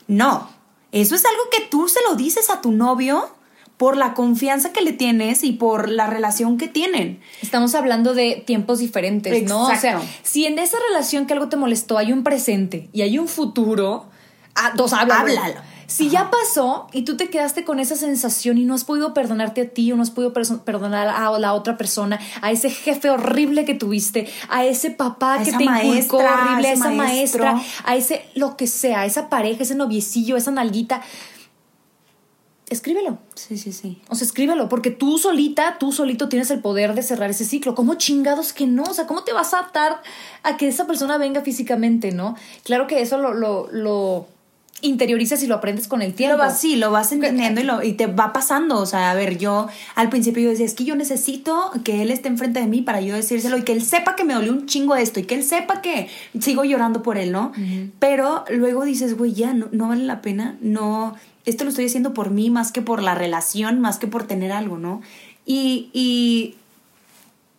[0.09, 0.51] No,
[0.93, 3.31] eso es algo que tú se lo dices a tu novio
[3.77, 7.21] por la confianza que le tienes y por la relación que tienen.
[7.41, 9.69] Estamos hablando de tiempos diferentes, ¿no?
[9.69, 13.19] O sea, si en esa relación que algo te molestó hay un presente y hay
[13.19, 14.05] un futuro,
[14.55, 15.21] ah, dos, háblalo.
[15.21, 15.61] Háblalo.
[15.91, 19.63] Si ya pasó y tú te quedaste con esa sensación y no has podido perdonarte
[19.63, 23.65] a ti o no has podido perdonar a la otra persona, a ese jefe horrible
[23.65, 27.45] que tuviste, a ese papá A que te inculcó horrible, a esa maestro.
[27.45, 31.03] maestra, a ese lo que sea, a esa pareja, ese noviecillo, esa nalguita,
[32.69, 33.19] escríbelo.
[33.35, 34.01] Sí, sí, sí.
[34.09, 37.75] O sea, escríbelo, porque tú solita, tú solito tienes el poder de cerrar ese ciclo.
[37.75, 38.85] ¿Cómo chingados que no?
[38.85, 40.03] O sea, ¿cómo te vas a atar
[40.45, 42.37] a que esa persona venga físicamente, no?
[42.63, 44.29] Claro que eso lo, lo, lo
[44.83, 46.37] interiorizas y lo aprendes con el tiempo.
[46.37, 48.79] Lo vas, sí, lo vas entendiendo y, lo, y te va pasando.
[48.79, 52.11] O sea, a ver, yo al principio yo decía, es que yo necesito que él
[52.11, 54.67] esté enfrente de mí para yo decírselo y que él sepa que me dolió un
[54.67, 57.53] chingo esto y que él sepa que sigo llorando por él, ¿no?
[57.99, 61.15] Pero luego dices, güey, ya, no, no vale la pena, no,
[61.45, 64.53] esto lo estoy haciendo por mí más que por la relación, más que por tener
[64.53, 65.01] algo, ¿no?
[65.47, 66.57] Y, y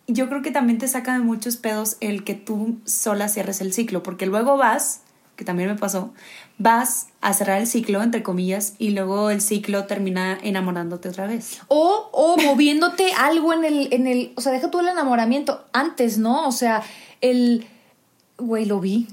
[0.08, 3.74] yo creo que también te saca de muchos pedos el que tú sola cierres el
[3.74, 5.02] ciclo, porque luego vas,
[5.36, 6.14] que también me pasó,
[6.62, 11.60] vas a cerrar el ciclo, entre comillas, y luego el ciclo termina enamorándote otra vez.
[11.68, 16.18] O, o moviéndote algo en el, en el, o sea, deja tú el enamoramiento antes,
[16.18, 16.48] ¿no?
[16.48, 16.84] O sea,
[17.22, 17.68] el,
[18.38, 19.08] güey, lo vi,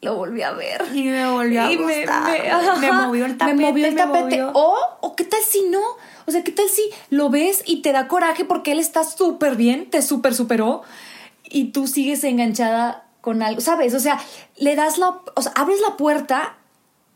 [0.00, 0.84] lo volví a ver.
[0.94, 4.22] Y me volvió a Y gustar, me- Me movió el tapete, Me movió el tapete.
[4.42, 4.50] movió.
[4.54, 5.80] O, o qué tal si no.
[6.26, 9.56] O sea, qué tal si lo ves y te da coraje porque él está súper
[9.56, 10.82] bien, te súper superó
[11.48, 13.92] y tú sigues enganchada con algo, ¿sabes?
[13.94, 14.18] O sea,
[14.56, 16.56] le das la, o sea, abres la puerta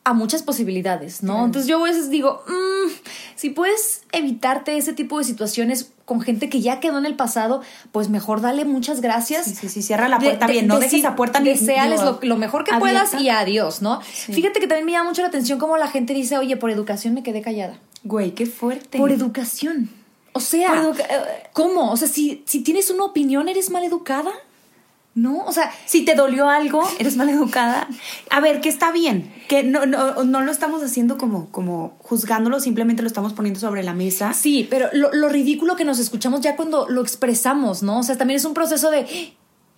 [0.07, 1.45] a muchas posibilidades, ¿no?
[1.45, 2.91] Entonces yo a veces digo, mm,
[3.35, 7.61] si puedes evitarte ese tipo de situaciones con gente que ya quedó en el pasado,
[7.91, 9.47] pues mejor dale muchas gracias.
[9.47, 12.37] Sí, sí, sí, cierra la puerta bien, no dejes la puerta ni- Deseales lo, lo
[12.37, 13.05] mejor que abierta.
[13.09, 14.01] puedas y adiós, ¿no?
[14.01, 17.13] Fíjate que también me llama mucho la atención cómo la gente dice, oye, por educación
[17.13, 17.77] me quedé callada.
[18.05, 18.99] Güey, qué fuerte.
[18.99, 19.91] Por educación.
[20.35, 21.91] O sea, eh, ¿cómo?
[21.91, 24.31] O sea, si, si tienes una opinión, ¿eres mal educada?
[25.17, 27.89] No, o sea, Si te dolió algo, eres mal educada.
[28.29, 32.61] A ver, que está bien, que no, no, no lo estamos haciendo como, como juzgándolo,
[32.61, 34.35] simplemente lo estamos poniendo sobre la mesa.
[34.35, 38.01] Sí, pero lo, lo ridículo que nos escuchamos ya cuando lo expresamos, ¿no?
[38.01, 39.07] O sea, también es un proceso de,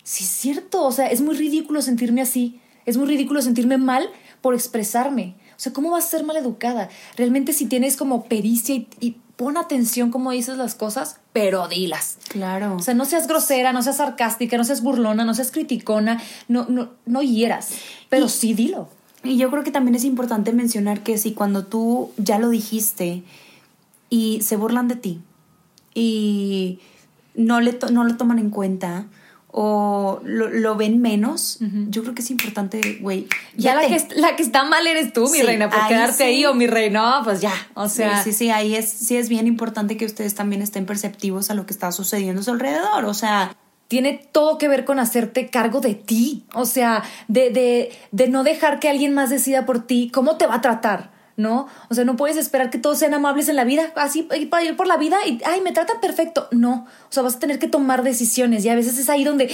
[0.03, 4.09] sí, es cierto, o sea, es muy ridículo sentirme así, es muy ridículo sentirme mal
[4.41, 5.37] por expresarme.
[5.51, 6.89] O sea, ¿cómo vas a ser mal educada?
[7.15, 12.17] Realmente si tienes como pericia y pon atención cómo dices las cosas, pero dilas.
[12.27, 12.75] Claro.
[12.75, 16.65] O sea, no seas grosera, no seas sarcástica, no seas burlona, no seas criticona, no,
[16.67, 17.69] no, no hieras,
[18.09, 18.89] pero Y- sí dilo.
[19.23, 23.23] Y yo creo que también es importante mencionar que si cuando tú ya lo dijiste
[24.09, 25.21] y se burlan de ti
[25.93, 26.79] y
[27.33, 29.05] no, le to- no lo toman en cuenta
[29.51, 31.57] o lo, lo ven menos,
[31.89, 33.27] yo creo que es importante, güey.
[33.57, 36.17] Ya la que, la que está mal eres tú, mi Sí, reina, por ahí quedarte
[36.17, 36.23] sí.
[36.23, 36.91] ahí o mi rey.
[36.91, 37.51] No, pues ya.
[37.73, 40.85] O sea, sí, sí, sí, ahí es, sí es bien importante que ustedes también estén
[40.85, 43.05] perceptivos a lo que está sucediendo a su alrededor.
[43.05, 43.55] O sea,
[43.87, 46.45] tiene todo que ver con hacerte cargo de ti.
[46.53, 50.45] O sea, de, de, de no dejar que alguien más decida por ti cómo te
[50.45, 51.11] va a tratar.
[51.39, 51.67] ¿No?
[51.89, 54.75] O sea, no puedes esperar que todos sean amables en la vida, así para ir
[54.75, 56.49] por la vida y, ay, me tratan perfecto.
[56.51, 59.49] No, o sea, vas a tener que tomar decisiones y a veces es ahí donde,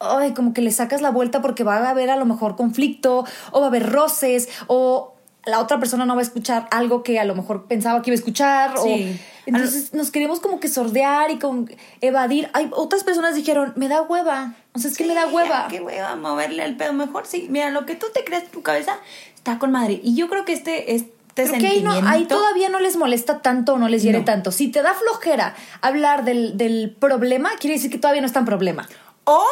[0.00, 3.26] ay, como que le sacas la vuelta porque va a haber a lo mejor conflicto
[3.52, 7.18] o va a haber roces o la otra persona no va a escuchar algo que
[7.20, 8.78] a lo mejor pensaba que iba a escuchar.
[8.78, 9.20] o- Sí.
[9.44, 12.48] entonces nos queremos como que sordear y con evadir.
[12.54, 14.54] Hay otras personas dijeron, me da hueva.
[14.72, 15.68] O sea, es que me da hueva.
[15.68, 16.94] Qué hueva moverle el pedo.
[16.94, 17.48] Mejor sí.
[17.50, 18.96] Mira, lo que tú te crees en tu cabeza
[19.34, 20.00] está con madre.
[20.02, 21.12] Y yo creo que este, este
[21.44, 24.24] Creo que ahí, no- ahí todavía no les molesta tanto o no les hiere No.
[24.24, 24.50] tanto.
[24.52, 28.46] Si te da flojera hablar del, del problema, quiere decir que todavía no está en
[28.46, 28.88] problema.
[29.24, 29.42] O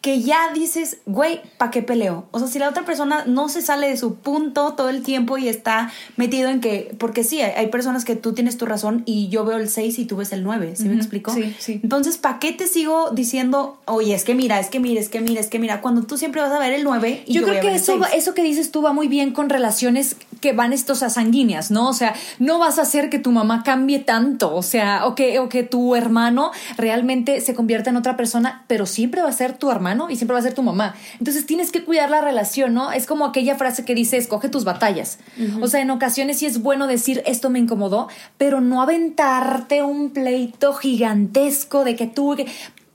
[0.00, 2.28] que ya dices, güey, ¿para qué peleo?
[2.30, 5.38] O sea, si la otra persona no se sale de su punto todo el tiempo
[5.38, 9.28] y está metido en que, porque sí, hay, personas que tú tienes tu razón y
[9.28, 11.34] yo veo el 6 y tú ves el 9, ¿sí me explico?
[11.34, 11.80] sí, sí.
[11.82, 15.20] Entonces, ¿para qué te sigo diciendo, oye, es que mira, es que mira, es que
[15.20, 17.46] mira, es que mira, cuando tú siempre vas a ver el 9 y Yo, yo,
[17.48, 18.22] creo voy a que ver el eso, va- 6?
[18.22, 21.88] eso que dices tú va muy bien con relaciones que van estos a sanguíneas, ¿no?
[21.88, 25.40] O sea, no vas a hacer que tu mamá cambie tanto, o sea, o que,
[25.40, 29.58] o que tu hermano realmente se convierta en otra persona, pero siempre va a ser
[29.58, 30.94] tu hermano y siempre va a ser tu mamá.
[31.18, 32.92] Entonces tienes que cuidar la relación, ¿no?
[32.92, 35.18] Es como aquella frase que dice, escoge tus batallas.
[35.62, 40.10] O sea, en ocasiones sí es bueno decir, esto me incomodó, pero no aventarte un
[40.10, 42.34] pleito gigantesco de que tú...
[42.36, 42.46] que-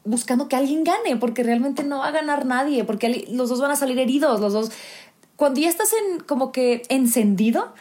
[0.06, 3.72] buscando que alguien gane, porque realmente no va a ganar nadie, porque los dos van
[3.72, 4.70] a salir heridos, los dos.
[5.38, 7.74] Cuando ya estás en como que encendido,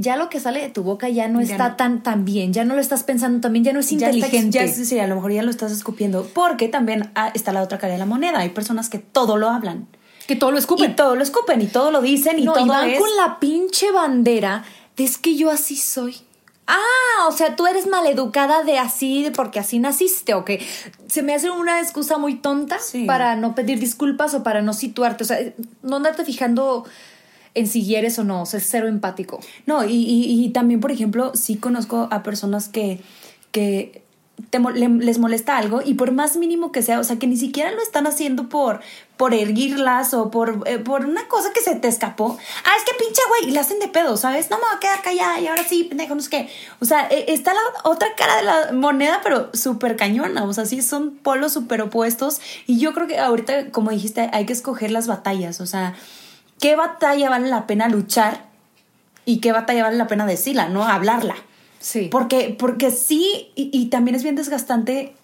[0.00, 1.76] ya lo que sale de tu boca ya no Ya está no.
[1.76, 4.16] tan, tan bien, ya no lo estás pensando tan bien, ya no es Ya está-
[4.16, 4.58] inteligente.
[4.58, 6.26] ya, sí, a lo mejor ya lo estás escupiendo.
[6.32, 8.38] Porque también ah, está la otra cara de la moneda.
[8.38, 9.86] Hay personas que todo lo hablan.
[10.26, 10.92] que todo lo escupen.
[10.92, 12.98] Y todo lo escupen y todo lo dicen y no, todo y van es...
[13.00, 14.62] con la pinche bandera
[14.96, 16.16] de es que yo así soy.
[16.66, 20.62] Ah, o sea, tú eres maleducada de así, de porque así naciste, o que
[21.08, 23.04] se me hace una excusa muy tonta Sí.
[23.06, 25.38] para no pedir disculpas o para no situarte, o sea,
[25.82, 26.84] no andarte fijando
[27.58, 29.40] en si eres o no, o sea, es cero empático.
[29.66, 33.00] No, y, y- y también, por ejemplo, sí conozco a personas que,
[33.52, 34.02] que
[34.50, 37.36] te le- les molesta algo y por más mínimo que sea, o sea, que ni
[37.36, 38.80] siquiera lo están haciendo por,
[39.16, 42.38] por erguirlas o por, eh, por una cosa que se te escapó.
[42.64, 44.48] Ah, es que pinche güey, y la hacen de pedo, ¿sabes?
[44.48, 46.48] No me voy a quedar callada y ahora sí, pendejo, no sé qué.
[46.78, 50.66] O sea, eh, está la otra cara de la moneda, pero súper cañona, o sea,
[50.66, 54.92] sí son polos súper opuestos y yo creo que ahorita, como dijiste, hay que escoger
[54.92, 55.96] las batallas, o sea,
[56.60, 58.46] ¿qué batalla vale la pena luchar?
[59.24, 60.84] y qué batalla vale la pena decirla, ¿no?
[60.88, 61.34] Hablarla.
[61.80, 62.08] Sí.
[62.10, 65.14] Porque, porque sí, y, y también es bien desgastante.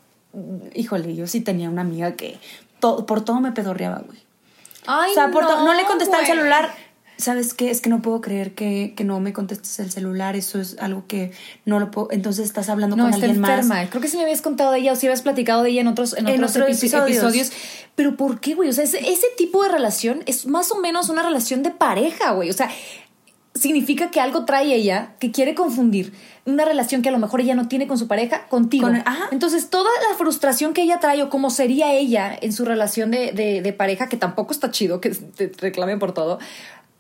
[0.75, 2.38] Híjole, yo sí tenía una amiga que
[2.81, 4.18] to- por todo me pedorreaba, güey.
[4.87, 6.75] Ay, o sea, por to- no, le contestaba el celular.
[7.16, 7.70] ¿Sabes qué?
[7.70, 10.35] Es que no puedo creer que, que no me contestes el celular.
[10.37, 11.33] Eso es algo que
[11.64, 12.09] no lo puedo.
[12.11, 13.74] Entonces estás hablando No, con está alguien enferma.
[13.77, 13.88] más.
[13.90, 15.88] Creo que sí me habías contado de ella o sí habías platicado de ella en
[15.88, 17.09] otros, en En otros, otros epi- episodios.
[17.18, 17.53] episodios.
[17.94, 18.68] Pero ¿por qué, güey?
[18.68, 22.33] O sea, ese, ese tipo de relación es más o menos una relación de pareja,
[22.33, 22.50] güey.
[22.50, 22.68] O sea,
[23.55, 26.12] significa que algo trae ella que quiere confundir
[26.46, 28.88] una relación que a lo mejor ella no tiene con su pareja contigo.
[28.88, 29.29] Con- ajá.
[29.31, 33.31] Entonces, toda la frustración que ella trae o cómo sería ella en su relación de,
[33.33, 36.38] de- de pareja, que tampoco está chido que te reclamen por todo,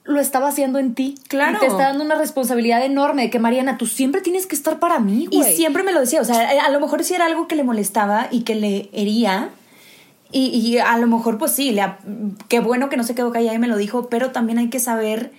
[0.04, 1.16] lo estaba haciendo en ti.
[1.28, 1.56] Claro.
[1.56, 4.78] Y te está dando una responsabilidad enorme de que, Mariana, tú siempre tienes que estar
[4.78, 7.48] para mí, Y siempre me lo decía, o sea, a lo mejor sí era algo
[7.48, 9.50] que le molestaba y que le hería.
[10.30, 11.84] Y, y a lo mejor, pues sí, le
[12.48, 14.80] qué bueno que no se quedó callada y me lo dijo, pero también hay que
[14.80, 15.32] saber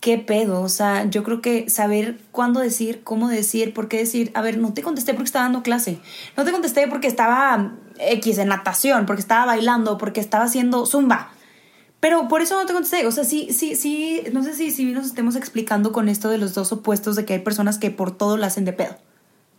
[0.00, 0.60] qué pedo.
[0.60, 4.30] O sea, yo creo que saber cuándo decir, cómo decir, por qué decir.
[4.34, 6.00] A ver, no te contesté porque estaba dando clase.
[6.36, 11.30] No te contesté porque estaba X en natación, porque estaba bailando, porque estaba haciendo zumba.
[12.02, 13.06] Pero por eso no te contesté.
[13.06, 16.36] O sea, sí, sí, sí, no sé si, si nos estemos explicando con esto de
[16.36, 18.96] los dos opuestos, de que hay personas que por todo la hacen de pedo.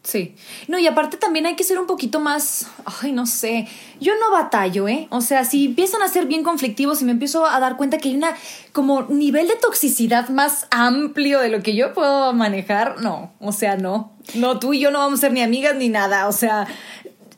[0.03, 0.35] Sí.
[0.67, 2.67] No, y aparte también hay que ser un poquito más,
[3.01, 3.69] ay, no sé,
[4.01, 5.07] yo no batallo, ¿eh?
[5.09, 8.09] O sea, si empiezan a ser bien conflictivos y me empiezo a dar cuenta que
[8.09, 8.35] hay una
[8.73, 13.77] como nivel de toxicidad más amplio de lo que yo puedo manejar, no, o sea,
[13.77, 14.11] no.
[14.35, 16.67] No, tú y yo no vamos a ser ni amigas ni nada, o sea,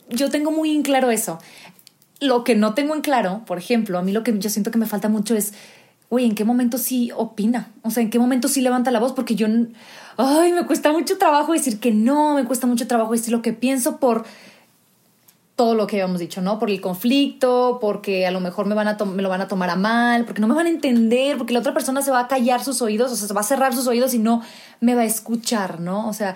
[0.08, 1.38] yo tengo muy en claro eso.
[2.26, 4.78] Lo que no tengo en claro, por ejemplo, a mí lo que yo siento que
[4.78, 5.54] me falta mucho es,
[6.10, 7.72] güey, ¿en qué momento sí opina?
[7.82, 9.12] O sea, ¿en qué momento sí levanta la voz?
[9.12, 9.46] Porque yo,
[10.16, 13.52] ay, me cuesta mucho trabajo decir que no, me cuesta mucho trabajo decir lo que
[13.52, 14.24] pienso por
[15.56, 16.58] todo lo que habíamos dicho, ¿no?
[16.58, 19.70] Por el conflicto, porque a lo mejor me, van a me lo van a tomar
[19.70, 22.28] a mal, porque no me van a entender, porque la otra persona se va a
[22.28, 24.42] callar sus oídos, o sea, se va a cerrar sus oídos y no
[24.80, 26.08] me va a escuchar, ¿no?
[26.08, 26.34] O sea,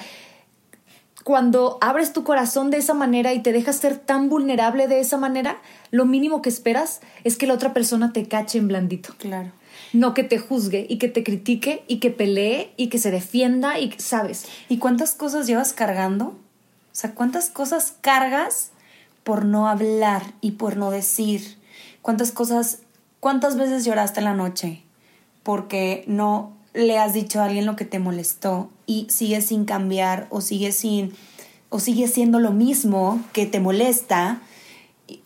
[1.30, 5.16] cuando abres tu corazón de esa manera y te dejas ser tan vulnerable de esa
[5.16, 5.58] manera,
[5.92, 9.14] lo mínimo que esperas es que la otra persona te cache en blandito.
[9.16, 9.52] Claro.
[9.92, 13.78] No que te juzgue y que te critique y que pelee y que se defienda
[13.78, 14.46] y sabes.
[14.68, 16.24] ¿Y cuántas cosas llevas cargando?
[16.24, 16.34] O
[16.90, 18.72] sea, ¿cuántas cosas cargas
[19.22, 21.58] por no hablar y por no decir?
[22.02, 22.80] ¿Cuántas cosas,
[23.20, 24.82] cuántas veces lloraste en la noche
[25.44, 30.26] porque no le has dicho a alguien lo que te molestó y sigues sin cambiar
[30.30, 31.12] o sigues sin
[31.68, 34.40] o sigues siendo lo mismo que te molesta?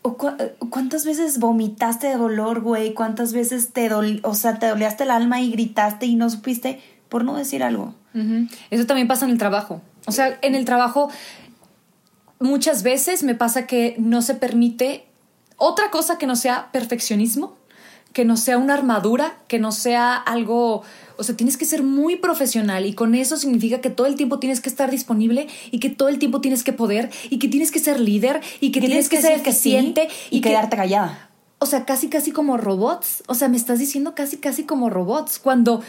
[0.03, 0.37] O cu-
[0.69, 2.93] ¿Cuántas veces vomitaste de dolor, güey?
[2.93, 6.79] ¿Cuántas veces te dol o sea, te doleaste el alma y gritaste y no supiste
[7.09, 7.95] por no decir algo?
[8.69, 9.81] Eso también pasa en el trabajo.
[10.05, 11.09] O sea, en el trabajo
[12.39, 15.05] muchas veces me pasa que no se permite
[15.57, 17.55] otra cosa que no sea perfeccionismo,
[18.15, 20.83] que no sea una armadura, que no sea algo,
[21.17, 24.39] o sea, tienes que ser muy profesional y con eso significa que todo el tiempo
[24.39, 27.73] tienes que estar disponible y que todo el tiempo tienes que poder y que tienes
[27.73, 31.29] que ser líder y que tienes que, ser decir sí eficiente y, que- quedarte callada.
[31.59, 33.21] o sea, casi, casi como robots.
[33.27, 35.37] O sea, me estás diciendo casi, casi como robots.
[35.37, 35.81] Cuando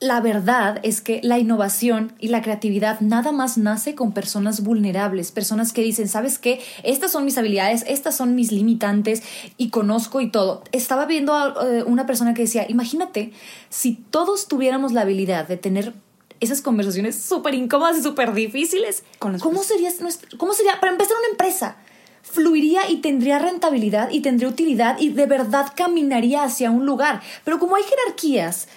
[0.00, 5.30] la verdad es que la innovación y la creatividad nada más nace con personas vulnerables,
[5.30, 6.60] personas que dicen, ¿sabes qué?
[6.82, 9.22] Estas son mis habilidades, estas son mis limitantes
[9.58, 10.64] y conozco y todo.
[10.72, 13.32] Estaba viendo a eh, una persona que decía, imagínate
[13.68, 15.92] si todos tuviéramos la habilidad de tener
[16.40, 19.90] esas conversaciones súper incómodas y súper difíciles, Con ¿cómo sería,
[20.38, 21.76] ¿cómo sería, para empezar, una empresa?
[22.22, 27.20] Fluiría y tendría rentabilidad y tendría utilidad y de verdad caminaría hacia un lugar.
[27.44, 28.68] Pero como hay jerarquías,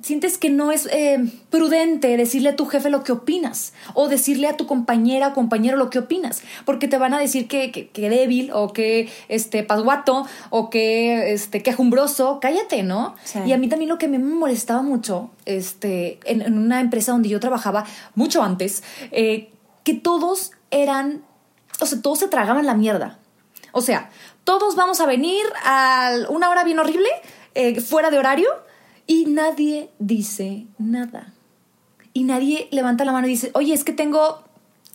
[0.00, 1.18] sientes que no es eh,
[1.50, 5.76] prudente decirle a tu jefe lo que opinas o decirle a tu compañera o compañero
[5.76, 9.62] lo que opinas, porque te van a decir que, que, que débil o que este,
[9.62, 12.38] pasguato o que este, quejumbroso.
[12.40, 13.14] Cállate, ¿no?
[13.24, 13.40] Sí.
[13.46, 17.28] Y a mí también lo que me molestaba mucho este, en, en una empresa donde
[17.28, 17.84] yo trabajaba
[18.14, 19.50] mucho antes, eh,
[19.84, 21.22] que todos eran,
[21.80, 23.18] o sea, todos se tragaban la mierda.
[23.72, 24.10] O sea,
[24.44, 27.08] todos vamos a venir a una hora bien horrible,
[27.54, 28.48] eh, fuera de horario,
[29.06, 31.32] y nadie dice nada.
[32.12, 34.42] Y nadie levanta la mano y dice, oye, es que tengo,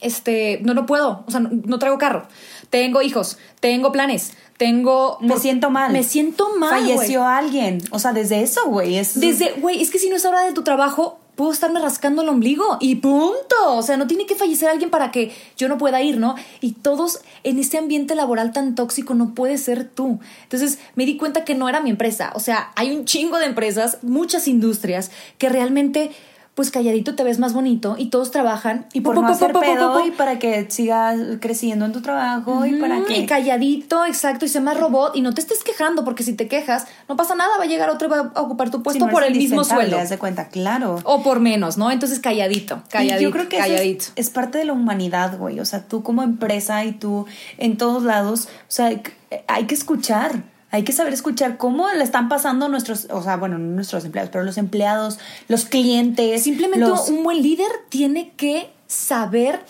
[0.02, 2.28] este, no, no puedo, o sea, no, no traigo carro,
[2.70, 5.18] tengo hijos, tengo planes, tengo...
[5.22, 5.92] Me siento mal.
[5.94, 6.70] Me siento mal.
[6.70, 7.82] Falleció alguien.
[7.92, 8.98] O sea, desde eso, güey.
[8.98, 12.24] Es, Desde, güey, es que si no es hora de tu trabajo, puedo estarme rascando
[12.24, 13.56] el ombligo y punto.
[13.68, 16.36] O sea, no tiene que fallecer alguien para que yo no pueda ir, ¿no?
[16.60, 20.20] Y todos en este ambiente laboral tan tóxico no puede ser tú.
[20.44, 22.32] Entonces me di cuenta que no era mi empresa.
[22.34, 26.12] O sea, hay un chingo de empresas, muchas industrias que realmente,
[26.58, 30.10] pues calladito te ves más bonito y todos trabajan Y por no hacer pedo y
[30.10, 33.16] para que sigas creciendo en tu trabajo y para que...
[33.16, 36.48] Y calladito, exacto, y sea más robot y no te estés quejando porque si te
[36.48, 39.12] quejas no pasa nada, va a llegar otro y va a ocupar tu puesto no
[39.12, 40.00] por el mismo sueldo.
[40.04, 41.00] de cuenta, claro.
[41.04, 41.92] O por menos, ¿no?
[41.92, 43.20] Entonces calladito, calladito.
[43.20, 44.06] Y yo creo que eso es- calladito.
[44.16, 45.60] es, parte de la humanidad, güey.
[45.60, 47.28] O sea, tú como empresa y tú
[47.60, 49.00] en todos lados, o sea,
[49.48, 50.42] hay que escuchar.
[50.70, 54.30] Hay que saber escuchar cómo le están pasando nuestros, o sea, bueno, no nuestros empleados,
[54.32, 56.44] pero los empleados, los clientes.
[56.44, 59.62] Simplemente los- un buen líder tiene que saber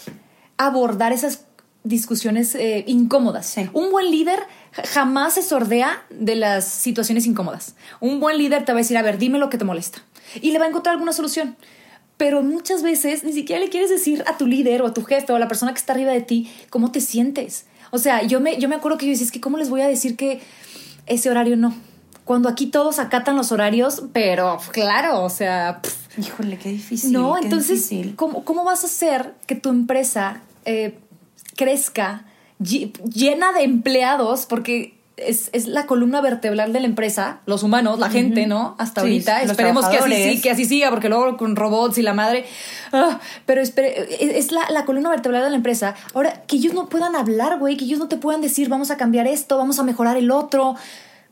[0.57, 1.41] abordar esas
[1.83, 3.45] discusiones eh, incómodas.
[3.45, 3.69] Sí.
[3.73, 4.39] Un buen líder
[4.91, 7.75] jamás se sordea de las situaciones incómodas.
[7.99, 9.99] Un buen líder te va a decir, a ver, dime lo que te molesta.
[10.41, 11.55] Y le va a encontrar alguna solución.
[12.17, 15.31] Pero muchas veces ni siquiera le quieres decir a tu líder o a tu jefe
[15.31, 17.65] o a la persona que está arriba de ti cómo te sientes.
[17.91, 19.81] O sea, yo me, yo me acuerdo que yo decía, es que ¿cómo les voy
[19.81, 20.41] a decir que
[21.07, 21.73] ese horario no?
[22.25, 27.13] Cuando aquí todos acatan los horarios, pero claro, o sea, pff, Híjole, qué difícil.
[27.13, 28.15] no, qué entonces, difícil.
[28.15, 30.99] ¿cómo, ¿cómo vas a hacer que tu empresa eh,
[31.55, 32.25] crezca
[32.59, 34.45] lle- llena de empleados?
[34.45, 38.75] Porque es, es la columna vertebral de la empresa, los humanos, la gente, ¿no?
[38.77, 39.41] Hasta Sí, ahorita.
[39.41, 42.45] Esperemos que así, que así siga, porque luego con robots y la madre.
[42.93, 45.95] ah, pero espere, es es la, la columna vertebral de la empresa.
[46.13, 48.97] Ahora, que ellos no puedan hablar, güey, que ellos no te puedan decir, vamos a
[48.97, 50.75] cambiar esto, vamos a mejorar el otro.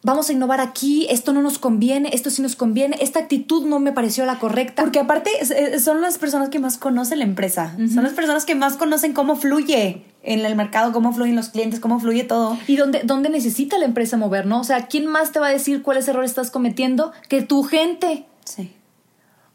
[0.06, 3.80] Vamos a innovar aquí, esto no nos conviene, esto sí nos conviene, esta actitud no
[3.80, 4.84] me pareció la correcta.
[4.84, 5.32] Porque aparte
[5.80, 7.76] son las personas que más conocen la empresa.
[7.92, 11.80] Son las personas que más conocen cómo fluye en el mercado, cómo fluyen los clientes,
[11.80, 12.56] cómo fluye todo.
[12.68, 14.60] ¿Y dónde, dónde necesita la empresa mover, no?
[14.60, 18.28] O sea, ¿quién más te va a decir cuáles errores estás cometiendo que tu gente?
[18.44, 18.76] Sí.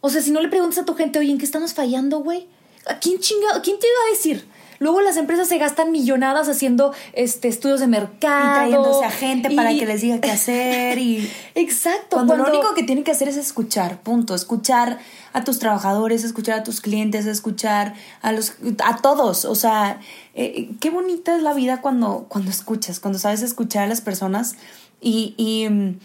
[0.00, 2.48] O sea, si no le preguntas a tu gente, oye, ¿en qué estamos fallando, güey?
[2.88, 3.62] ¿A quién chingado?
[3.62, 4.48] ¿Quién te iba a decir?
[4.80, 8.54] Luego las empresas se gastan millonadas haciendo este, estudios de Y mercado.
[8.54, 11.30] trayéndose a gente para y- que les diga qué hacer y...
[11.54, 12.16] Exacto.
[12.16, 14.34] Cuando, lo único que tienen que hacer es escuchar, punto.
[14.34, 14.98] Escuchar
[15.34, 19.44] a tus trabajadores, escuchar a tus clientes, escuchar a los a todos.
[19.44, 20.00] O sea,
[20.34, 24.54] eh, qué bonita es la vida cuando, cuando escuchas, cuando sabes escuchar a las personas
[24.98, 25.98] y, y, mm,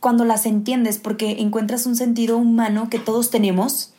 [0.00, 3.92] cuando las entiendes, porque encuentras un sentido humano que todos tenemos.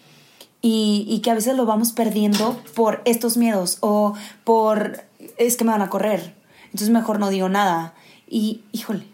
[0.61, 5.03] Y, y que a veces lo vamos perdiendo por estos miedos o por
[5.37, 6.35] es que me van a correr.
[6.65, 7.93] Entonces mejor no digo nada.
[8.27, 9.05] Y híjole,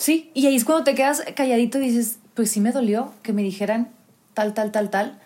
[0.00, 3.34] Sí, y ahí es cuando te quedas calladito y dices, pues sí me dolió que
[3.34, 3.90] me dijeran
[4.32, 5.20] tal, tal, tal, tal,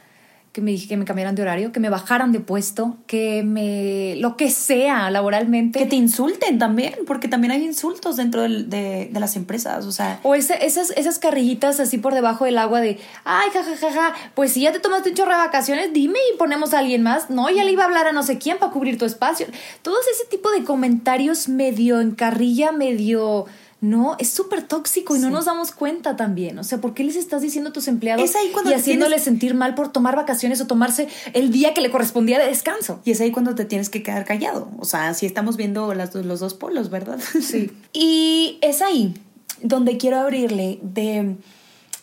[0.54, 4.14] que me, dije que me cambiaran de horario, que me bajaran de puesto, que me...
[4.20, 5.80] lo que sea laboralmente.
[5.80, 9.84] Que te insulten también, porque también hay insultos dentro del- de, de las empresas.
[9.84, 14.52] O sea, O esas, esas carrillitas así por debajo del agua de, ay, jajajaja, pues
[14.52, 17.30] si ya te tomaste un chorro de vacaciones, dime y ponemos a alguien más.
[17.30, 19.48] No, ya le iba a hablar a no sé quién para cubrir tu espacio.
[19.82, 23.46] Todo ese tipo de comentarios medio en carrilla, medio...
[23.84, 26.58] No, es súper tóxico y no nos damos cuenta también.
[26.58, 29.22] O sea, ¿por qué les estás diciendo a tus empleados Es ahí cuando y haciéndoles
[29.22, 33.00] tienes- sentir mal por tomar vacaciones o tomarse el día que le correspondía de descanso?
[33.04, 34.70] y es ahí cuando te tienes que quedar callado.
[34.78, 37.18] O sea, si estamos viendo las los dos polos, ¿verdad?
[37.42, 37.72] Sí.
[37.92, 39.14] y es ahí
[39.62, 41.36] donde quiero abrirle de,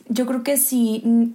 [0.08, 1.34] yo creo que si,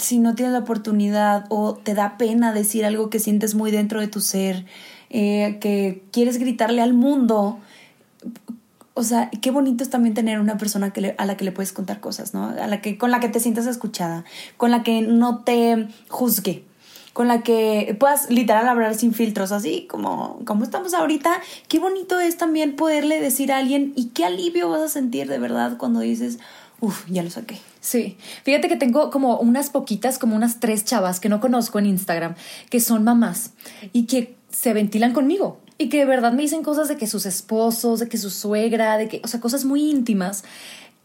[0.00, 4.00] si no tienes la oportunidad o te da pena decir algo que sientes muy dentro
[4.00, 4.64] de tu ser,
[5.10, 7.60] eh, que quieres gritarle al mundo,
[8.98, 12.00] o sea, qué bonito es también tener una persona a la que le puedes contar
[12.00, 12.48] cosas, ¿no?
[12.48, 14.24] A la que, con la que te sientas escuchada,
[14.56, 16.64] con la que no te juzgue,
[17.12, 21.40] con la que puedas literal hablar sin filtros, así como, como estamos ahorita.
[21.68, 25.38] Qué bonito es también poderle decir a alguien y qué alivio vas a sentir de
[25.38, 26.40] verdad cuando dices,
[26.80, 27.60] uff, ya lo saqué.
[27.78, 31.86] Sí, fíjate que tengo como unas poquitas, como unas tres chavas que no conozco en
[31.86, 32.34] Instagram,
[32.68, 33.52] que son mamás
[33.92, 37.24] y que se ventilan conmigo y que de verdad me dicen cosas de que sus
[37.24, 40.44] esposos, de que su suegra, de que, o sea, cosas muy íntimas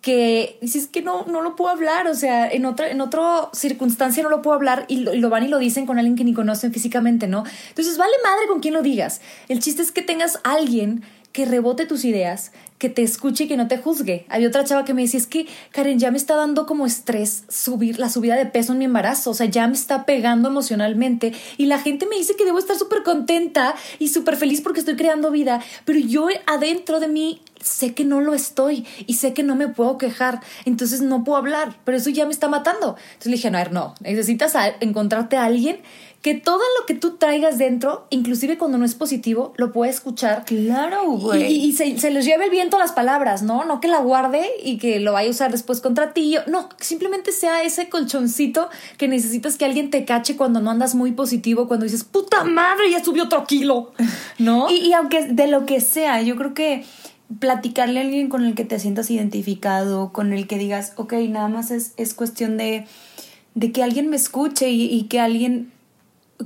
[0.02, 4.22] que dices que no, no lo puedo hablar, o sea, en otra, en otra circunstancia
[4.22, 6.26] no lo puedo hablar y lo, y lo van y lo dicen con alguien que
[6.26, 7.46] ni conocen físicamente, ¿no?
[7.70, 9.22] Entonces, vale madre con quien lo digas.
[9.48, 11.04] El chiste es que tengas alguien
[11.34, 14.26] que rebote tus ideas, que te escuche y que no te juzgue.
[14.30, 17.44] Había otra chava que me decía, es que Karen, ya me está dando como estrés
[17.50, 21.34] subir la subida de peso en mi embarazo, o sea, ya me está pegando emocionalmente
[21.58, 24.96] y la gente me dice que debo estar súper contenta y súper feliz porque estoy
[24.96, 29.42] creando vida, pero yo adentro de mí sé que no lo estoy y sé que
[29.44, 32.96] no me puedo quejar, entonces no puedo hablar, pero eso ya me está matando.
[33.14, 35.80] Entonces le dije, no, a ver, no, necesitas encontrarte a alguien
[36.22, 40.46] que todo lo que tú traigas dentro, inclusive cuando no es positivo, lo pueda escuchar
[40.46, 41.52] Claro, güey.
[41.52, 43.66] y- y se, se les lleve el viento las palabras, ¿no?
[43.66, 46.38] No que la guarde y que lo vaya a usar después contra ti.
[46.48, 51.12] No, simplemente sea ese colchoncito que necesitas que alguien te cache cuando no andas muy
[51.12, 53.92] positivo, cuando dices, puta madre, ya subió otro kilo,
[54.40, 54.68] ¿no?
[54.72, 56.86] Y, y aunque de lo que sea, yo creo que
[57.40, 61.48] platicarle a alguien con el que te sientas identificado, con el que digas, ok, nada
[61.48, 62.86] más es, es cuestión de,
[63.56, 65.72] de que alguien me escuche y, que alguien,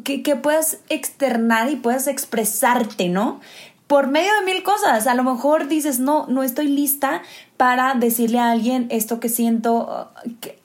[0.03, 3.39] que, que puedas externar y puedas expresarte, ¿no?
[3.87, 5.07] Por medio de mil cosas.
[5.07, 7.21] A lo mejor dices, no, no estoy lista
[7.55, 10.09] para decirle a alguien esto que siento,
[10.41, 10.59] que-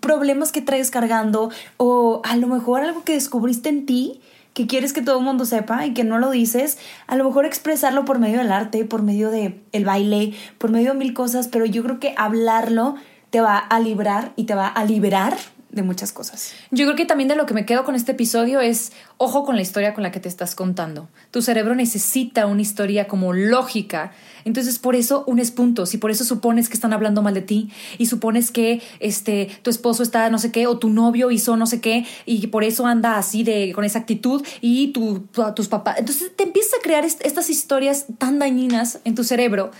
[0.00, 4.20] problemas que traes cargando o a lo mejor algo que descubriste en ti
[4.56, 7.44] que quieres que todo el mundo sepa y que no lo dices, a lo mejor
[7.44, 11.48] expresarlo por medio del arte, por medio de el baile, por medio de mil cosas,
[11.48, 12.94] pero yo creo que hablarlo
[13.28, 15.36] te va a librar y te va a liberar
[15.76, 16.52] de muchas cosas.
[16.72, 19.54] Yo creo que también de lo que me quedo con este episodio es ojo con
[19.54, 21.08] la historia con la que te estás contando.
[21.30, 24.12] Tu cerebro necesita una historia como lógica.
[24.44, 27.70] Entonces, por eso unes puntos y por eso supones que están hablando mal de ti
[27.98, 31.66] y supones que este tu esposo está no sé qué o tu novio hizo no
[31.66, 35.68] sé qué y por eso anda así de con esa actitud y tu, tu- tus
[35.68, 35.96] papás.
[35.98, 39.70] Entonces, te empiezas a crear est- estas historias tan dañinas en tu cerebro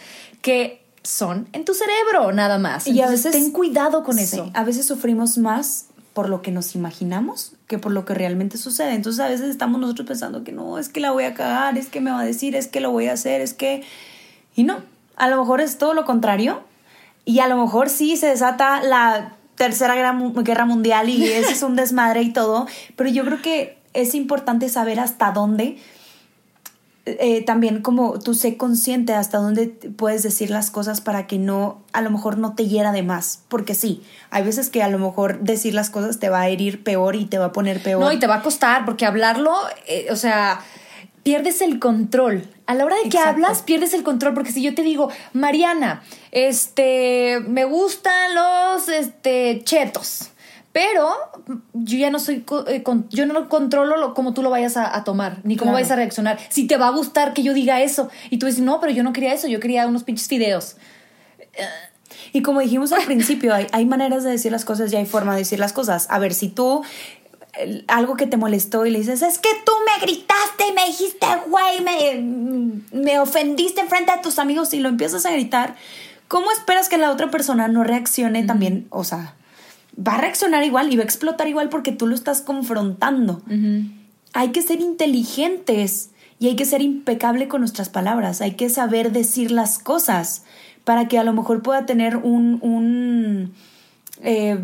[0.42, 2.86] que son en tu cerebro nada más.
[2.86, 4.50] Y a veces ten cuidado con Sí, eso.
[4.54, 8.94] A veces sufrimos más por lo que nos imaginamos que por lo que realmente sucede.
[8.94, 11.88] Entonces a veces estamos nosotros pensando que no, es que la voy a cagar, es
[11.88, 13.82] que me va a decir, es que lo voy a hacer, es que...
[14.54, 14.78] Y no,
[15.16, 16.62] a lo mejor es todo lo contrario.
[17.24, 21.76] Y a lo mejor sí se desata la tercera guerra mundial y ese es un
[21.76, 22.66] desmadre y todo.
[22.94, 25.78] Pero yo creo que es importante saber hasta dónde
[27.06, 31.80] eh, también como tú sé consciente hasta dónde puedes decir las cosas para que no,
[31.92, 34.98] a lo mejor no te hiera de más, porque sí, hay veces que a lo
[34.98, 38.00] mejor decir las cosas te va a herir peor y te va a poner peor.
[38.00, 39.54] No, y te va a costar, porque hablarlo,
[39.86, 40.60] eh, o sea,
[41.22, 42.48] pierdes el control.
[42.66, 43.30] A la hora de que Exacto.
[43.30, 46.02] hablas, pierdes el control, porque si yo te digo, Mariana,
[46.32, 50.30] este, me gustan los, este, chetos.
[50.76, 51.08] Pero
[51.72, 55.04] yo ya no soy, eh, yo no controlo lo, cómo tú lo vayas a, a
[55.04, 55.76] tomar, ni cómo Claro.
[55.76, 56.38] vayas a reaccionar.
[56.50, 59.02] Si te va a gustar que yo diga eso, y tú dices, no, pero yo
[59.02, 60.76] no quería eso, yo quería unos pinches fideos.
[62.34, 65.32] Y como dijimos al principio, hay, hay maneras de decir las cosas y hay forma
[65.32, 66.08] de decir las cosas.
[66.10, 66.82] A ver, si tú
[67.88, 71.26] algo que te molestó y le dices, es que tú me gritaste y me dijiste,
[71.48, 75.74] güey, me, me ofendiste enfrente de tus amigos y lo empiezas a gritar,
[76.28, 78.86] ¿cómo esperas que la otra persona no reaccione también?
[78.90, 79.36] O sea,
[79.96, 83.42] va a reaccionar igual y va a explotar igual porque tú lo estás confrontando.
[84.32, 88.40] Hay que ser inteligentes y hay que ser impecable con nuestras palabras.
[88.40, 90.42] Hay que saber decir las cosas
[90.84, 93.52] para que a lo mejor pueda tener un, un
[94.22, 94.58] eh,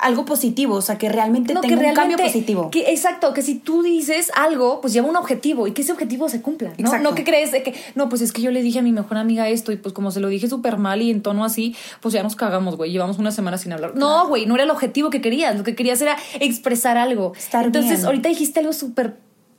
[0.00, 2.70] algo positivo, o sea, que realmente No, tenga que un cambio positivo.
[2.70, 6.28] que- exacto, que si tú dices algo, pues lleva un objetivo y que ese objetivo
[6.28, 6.74] se cumpla, ¿no?
[6.78, 7.08] Exacto.
[7.08, 9.16] No que crees de que, no, pues es que yo le dije a mi mejor
[9.16, 12.12] amiga esto y pues como se lo dije súper mal y en tono así, pues
[12.14, 13.94] ya nos cagamos, güey, llevamos una semana sin hablar.
[13.96, 17.32] No, güey, no era el objetivo que querías, lo que querías era expresar algo.
[17.36, 18.06] Estar Entonces, bien.
[18.06, 19.16] ahorita dijiste algo súper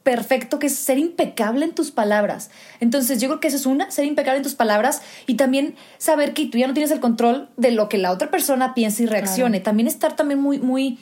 [0.07, 2.49] perfecto que es ser impecable en tus palabras.
[2.79, 6.33] Entonces, yo creo que eso es una, ser impecable en tus palabras y también saber
[6.33, 9.05] que tú ya no tienes el control de lo que la otra persona piense y
[9.05, 9.59] reaccione.
[9.59, 10.97] También estar también muy, muy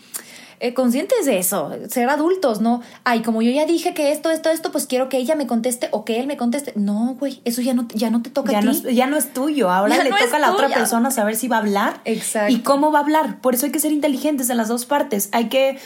[0.60, 2.82] eh, conscientes de eso, ser adultos, ¿no?
[3.04, 5.88] Ay, como yo ya dije que esto, esto, esto, pues quiero que ella me conteste
[5.92, 6.74] o que él me conteste.
[6.76, 8.66] No, güey, eso ya no, ya no te toca ya a ti.
[8.66, 11.12] no, es, ya no es tuyo, ahora Ya le no toca a la otra persona
[11.12, 12.52] saber si va a hablar Exacto.
[12.52, 13.40] y cómo va a hablar.
[13.40, 15.30] Por eso hay que ser inteligentes en las dos partes.
[15.32, 15.78] Hay que,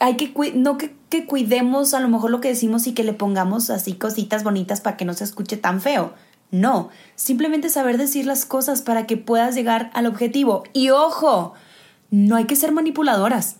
[0.00, 3.12] hay que no que, que cuidemos a lo mejor lo que decimos y que le
[3.12, 6.14] pongamos así cositas bonitas para que no se escuche tan feo.
[6.50, 10.62] No, simplemente saber decir las cosas para que puedas llegar al objetivo.
[10.72, 11.54] Y ojo,
[12.10, 13.56] no hay que ser manipuladoras.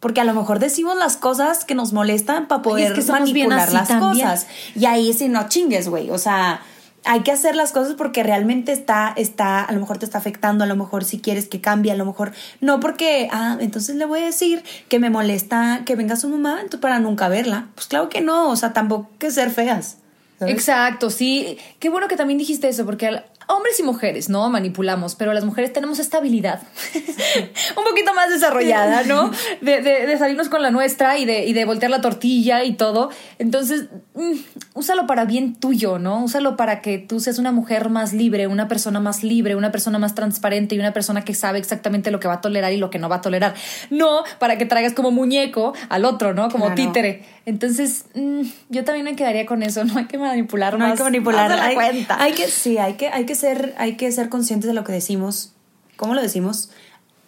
[0.00, 4.26] Porque a lo mejor decimos las cosas que nos molestan para poder manipular las también.
[4.26, 4.46] cosas.
[4.74, 6.10] Y ahí sí no chingues, güey.
[6.10, 6.62] O sea,
[7.06, 10.64] hay que hacer las cosas porque realmente está, está, a lo mejor te está afectando,
[10.64, 14.04] a lo mejor si quieres que cambie, a lo mejor no porque, ah, entonces le
[14.04, 17.68] voy a decir que me molesta que venga su mamá para nunca verla.
[17.74, 19.98] Pues claro que no, o sea, tampoco que ser feas.
[20.40, 21.58] Exacto, sí.
[21.78, 24.48] Qué bueno que también dijiste eso, porque al- hombres y mujeres, ¿no?
[24.50, 26.62] Manipulamos, pero las mujeres tenemos esta habilidad
[27.76, 29.30] un poquito más desarrollada, ¿no?
[29.60, 32.72] De, de- de salirnos con la nuestra y de, y de voltear la tortilla y
[32.74, 33.10] todo.
[33.38, 34.32] Entonces, mm,
[34.74, 36.24] úsalo para bien tuyo, ¿no?
[36.24, 39.98] Úsalo para que tú seas una mujer más libre, una persona más libre, una persona
[39.98, 42.90] más transparente y una persona que sabe exactamente lo que va a tolerar y lo
[42.90, 43.54] que no va a tolerar.
[43.90, 46.48] No para que traigas como muñeco al otro, ¿no?
[46.50, 46.74] Como Claro.
[46.82, 47.24] títere.
[47.46, 48.40] Entonces, mm,
[48.70, 49.84] yo también me quedaría con eso.
[49.84, 50.90] No hay que manipular No más.
[50.92, 51.48] hay que manipular.
[51.48, 52.20] más de la hay, cuenta.
[52.20, 54.92] hay que, sí, hay que, hay que ser, hay que ser conscientes de lo que
[54.92, 55.52] decimos,
[55.96, 56.70] cómo lo decimos.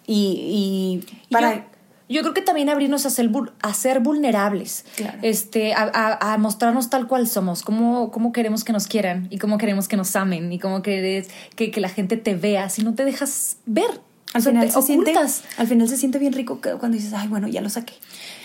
[0.05, 1.55] Y, y para.
[1.55, 1.61] Yo,
[2.09, 3.29] yo creo que también abrirnos a ser,
[3.61, 5.19] a ser vulnerables, Claro.
[5.21, 9.37] este, a, a- a mostrarnos tal cual somos, cómo, cómo queremos que nos quieran y
[9.37, 12.81] cómo queremos que nos amen y cómo querés que, que la gente te vea, si
[12.83, 14.01] no te dejas ver.
[14.33, 15.13] Al final, te se siente,
[15.57, 17.93] al final se siente bien rico cuando dices, ay, bueno, ya lo saqué.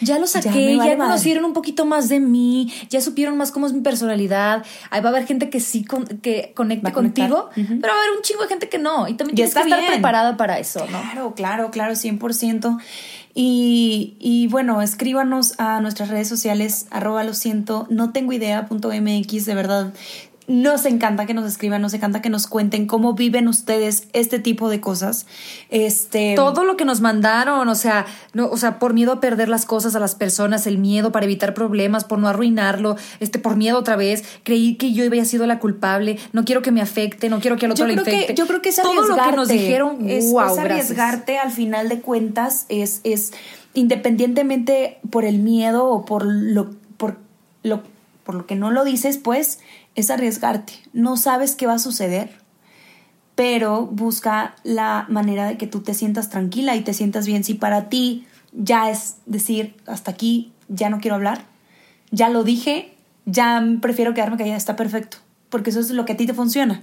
[0.00, 3.72] Ya lo saqué, ya, conocieron un poquito más de mí, ya supieron más cómo es
[3.74, 4.64] mi personalidad.
[4.90, 8.16] Ahí va a haber gente que sí con- que conecte contigo, pero va a haber
[8.16, 9.08] un chingo de gente que no.
[9.08, 9.92] Y también Ya tienes que estar bien.
[9.92, 11.00] preparada para eso, ¿no?
[11.02, 12.78] Claro, claro, claro, 100%.
[13.36, 18.90] Y, y bueno, escríbanos a nuestras redes sociales, arroba lo siento, no tengo idea, punto
[18.92, 19.92] MX, de verdad.
[20.46, 24.68] Nos encanta que nos escriban, nos encanta que nos cuenten cómo viven ustedes este tipo
[24.68, 25.26] de cosas.
[25.70, 29.48] Este, todo lo que nos mandaron, o sea, no, o sea, por miedo a perder
[29.48, 33.56] las cosas a las personas, el miedo para evitar problemas, por no arruinarlo, este, por
[33.56, 37.28] miedo otra vez, creí que yo había sido la culpable, no quiero que me afecte,
[37.28, 38.26] no quiero que al otro le infecte.
[38.26, 40.58] que yo creo que es todo lo que nos dijeron, es, wow, es gracias.
[40.58, 43.32] arriesgarte al final de cuentas es es
[43.74, 47.16] independientemente por el miedo o por lo por
[47.62, 47.82] lo
[48.24, 49.60] por lo que no lo dices, pues
[49.94, 50.74] es arriesgarte.
[50.92, 52.30] No sabes qué va a suceder,
[53.34, 57.44] pero busca la manera de que tú te sientas tranquila y te sientas bien.
[57.44, 61.44] Si para ti ya es decir, hasta aquí ya no quiero hablar,
[62.10, 62.94] ya lo dije,
[63.26, 65.18] ya prefiero quedarme callada, está perfecto,
[65.48, 66.82] porque eso es lo que a ti te funciona,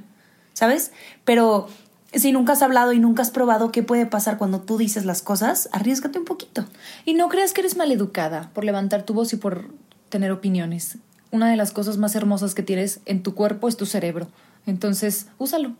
[0.53, 0.91] ¿sabes?
[1.23, 1.69] Pero
[2.13, 5.21] si nunca has hablado y nunca has probado qué puede pasar cuando tú dices las
[5.21, 6.65] cosas, arriesgate un poquito.
[7.05, 9.71] Y no creas que eres maleducada por levantar tu voz y por
[10.09, 10.97] tener opiniones.
[11.31, 14.27] Una de las cosas más hermosas que tienes en tu cuerpo es tu cerebro.
[14.65, 15.73] Entonces, úsalo.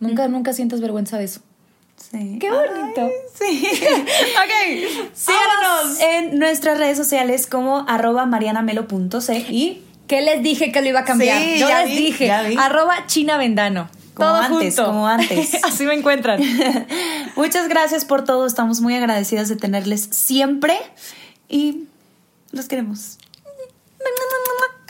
[0.00, 1.40] Nunca, nunca sientas vergüenza de eso.
[1.96, 2.38] Sí.
[2.40, 3.08] ¡Qué bonito!
[3.34, 3.64] Sí.
[3.86, 10.88] ok, Síganos en nuestras redes sociales como arroba marianamelo.c y ¿Qué les dije que lo
[10.88, 11.40] iba a cambiar?
[11.40, 13.88] Sí, Yo les vi, dije, arroba China Vendano.
[14.12, 14.90] Como Todo antes, junto.
[14.90, 15.54] como antes.
[15.64, 16.40] Así me encuentran.
[17.36, 18.46] Muchas gracias por todo.
[18.46, 20.76] Estamos muy agradecidas de tenerles siempre
[21.48, 21.84] y
[22.52, 23.18] los queremos.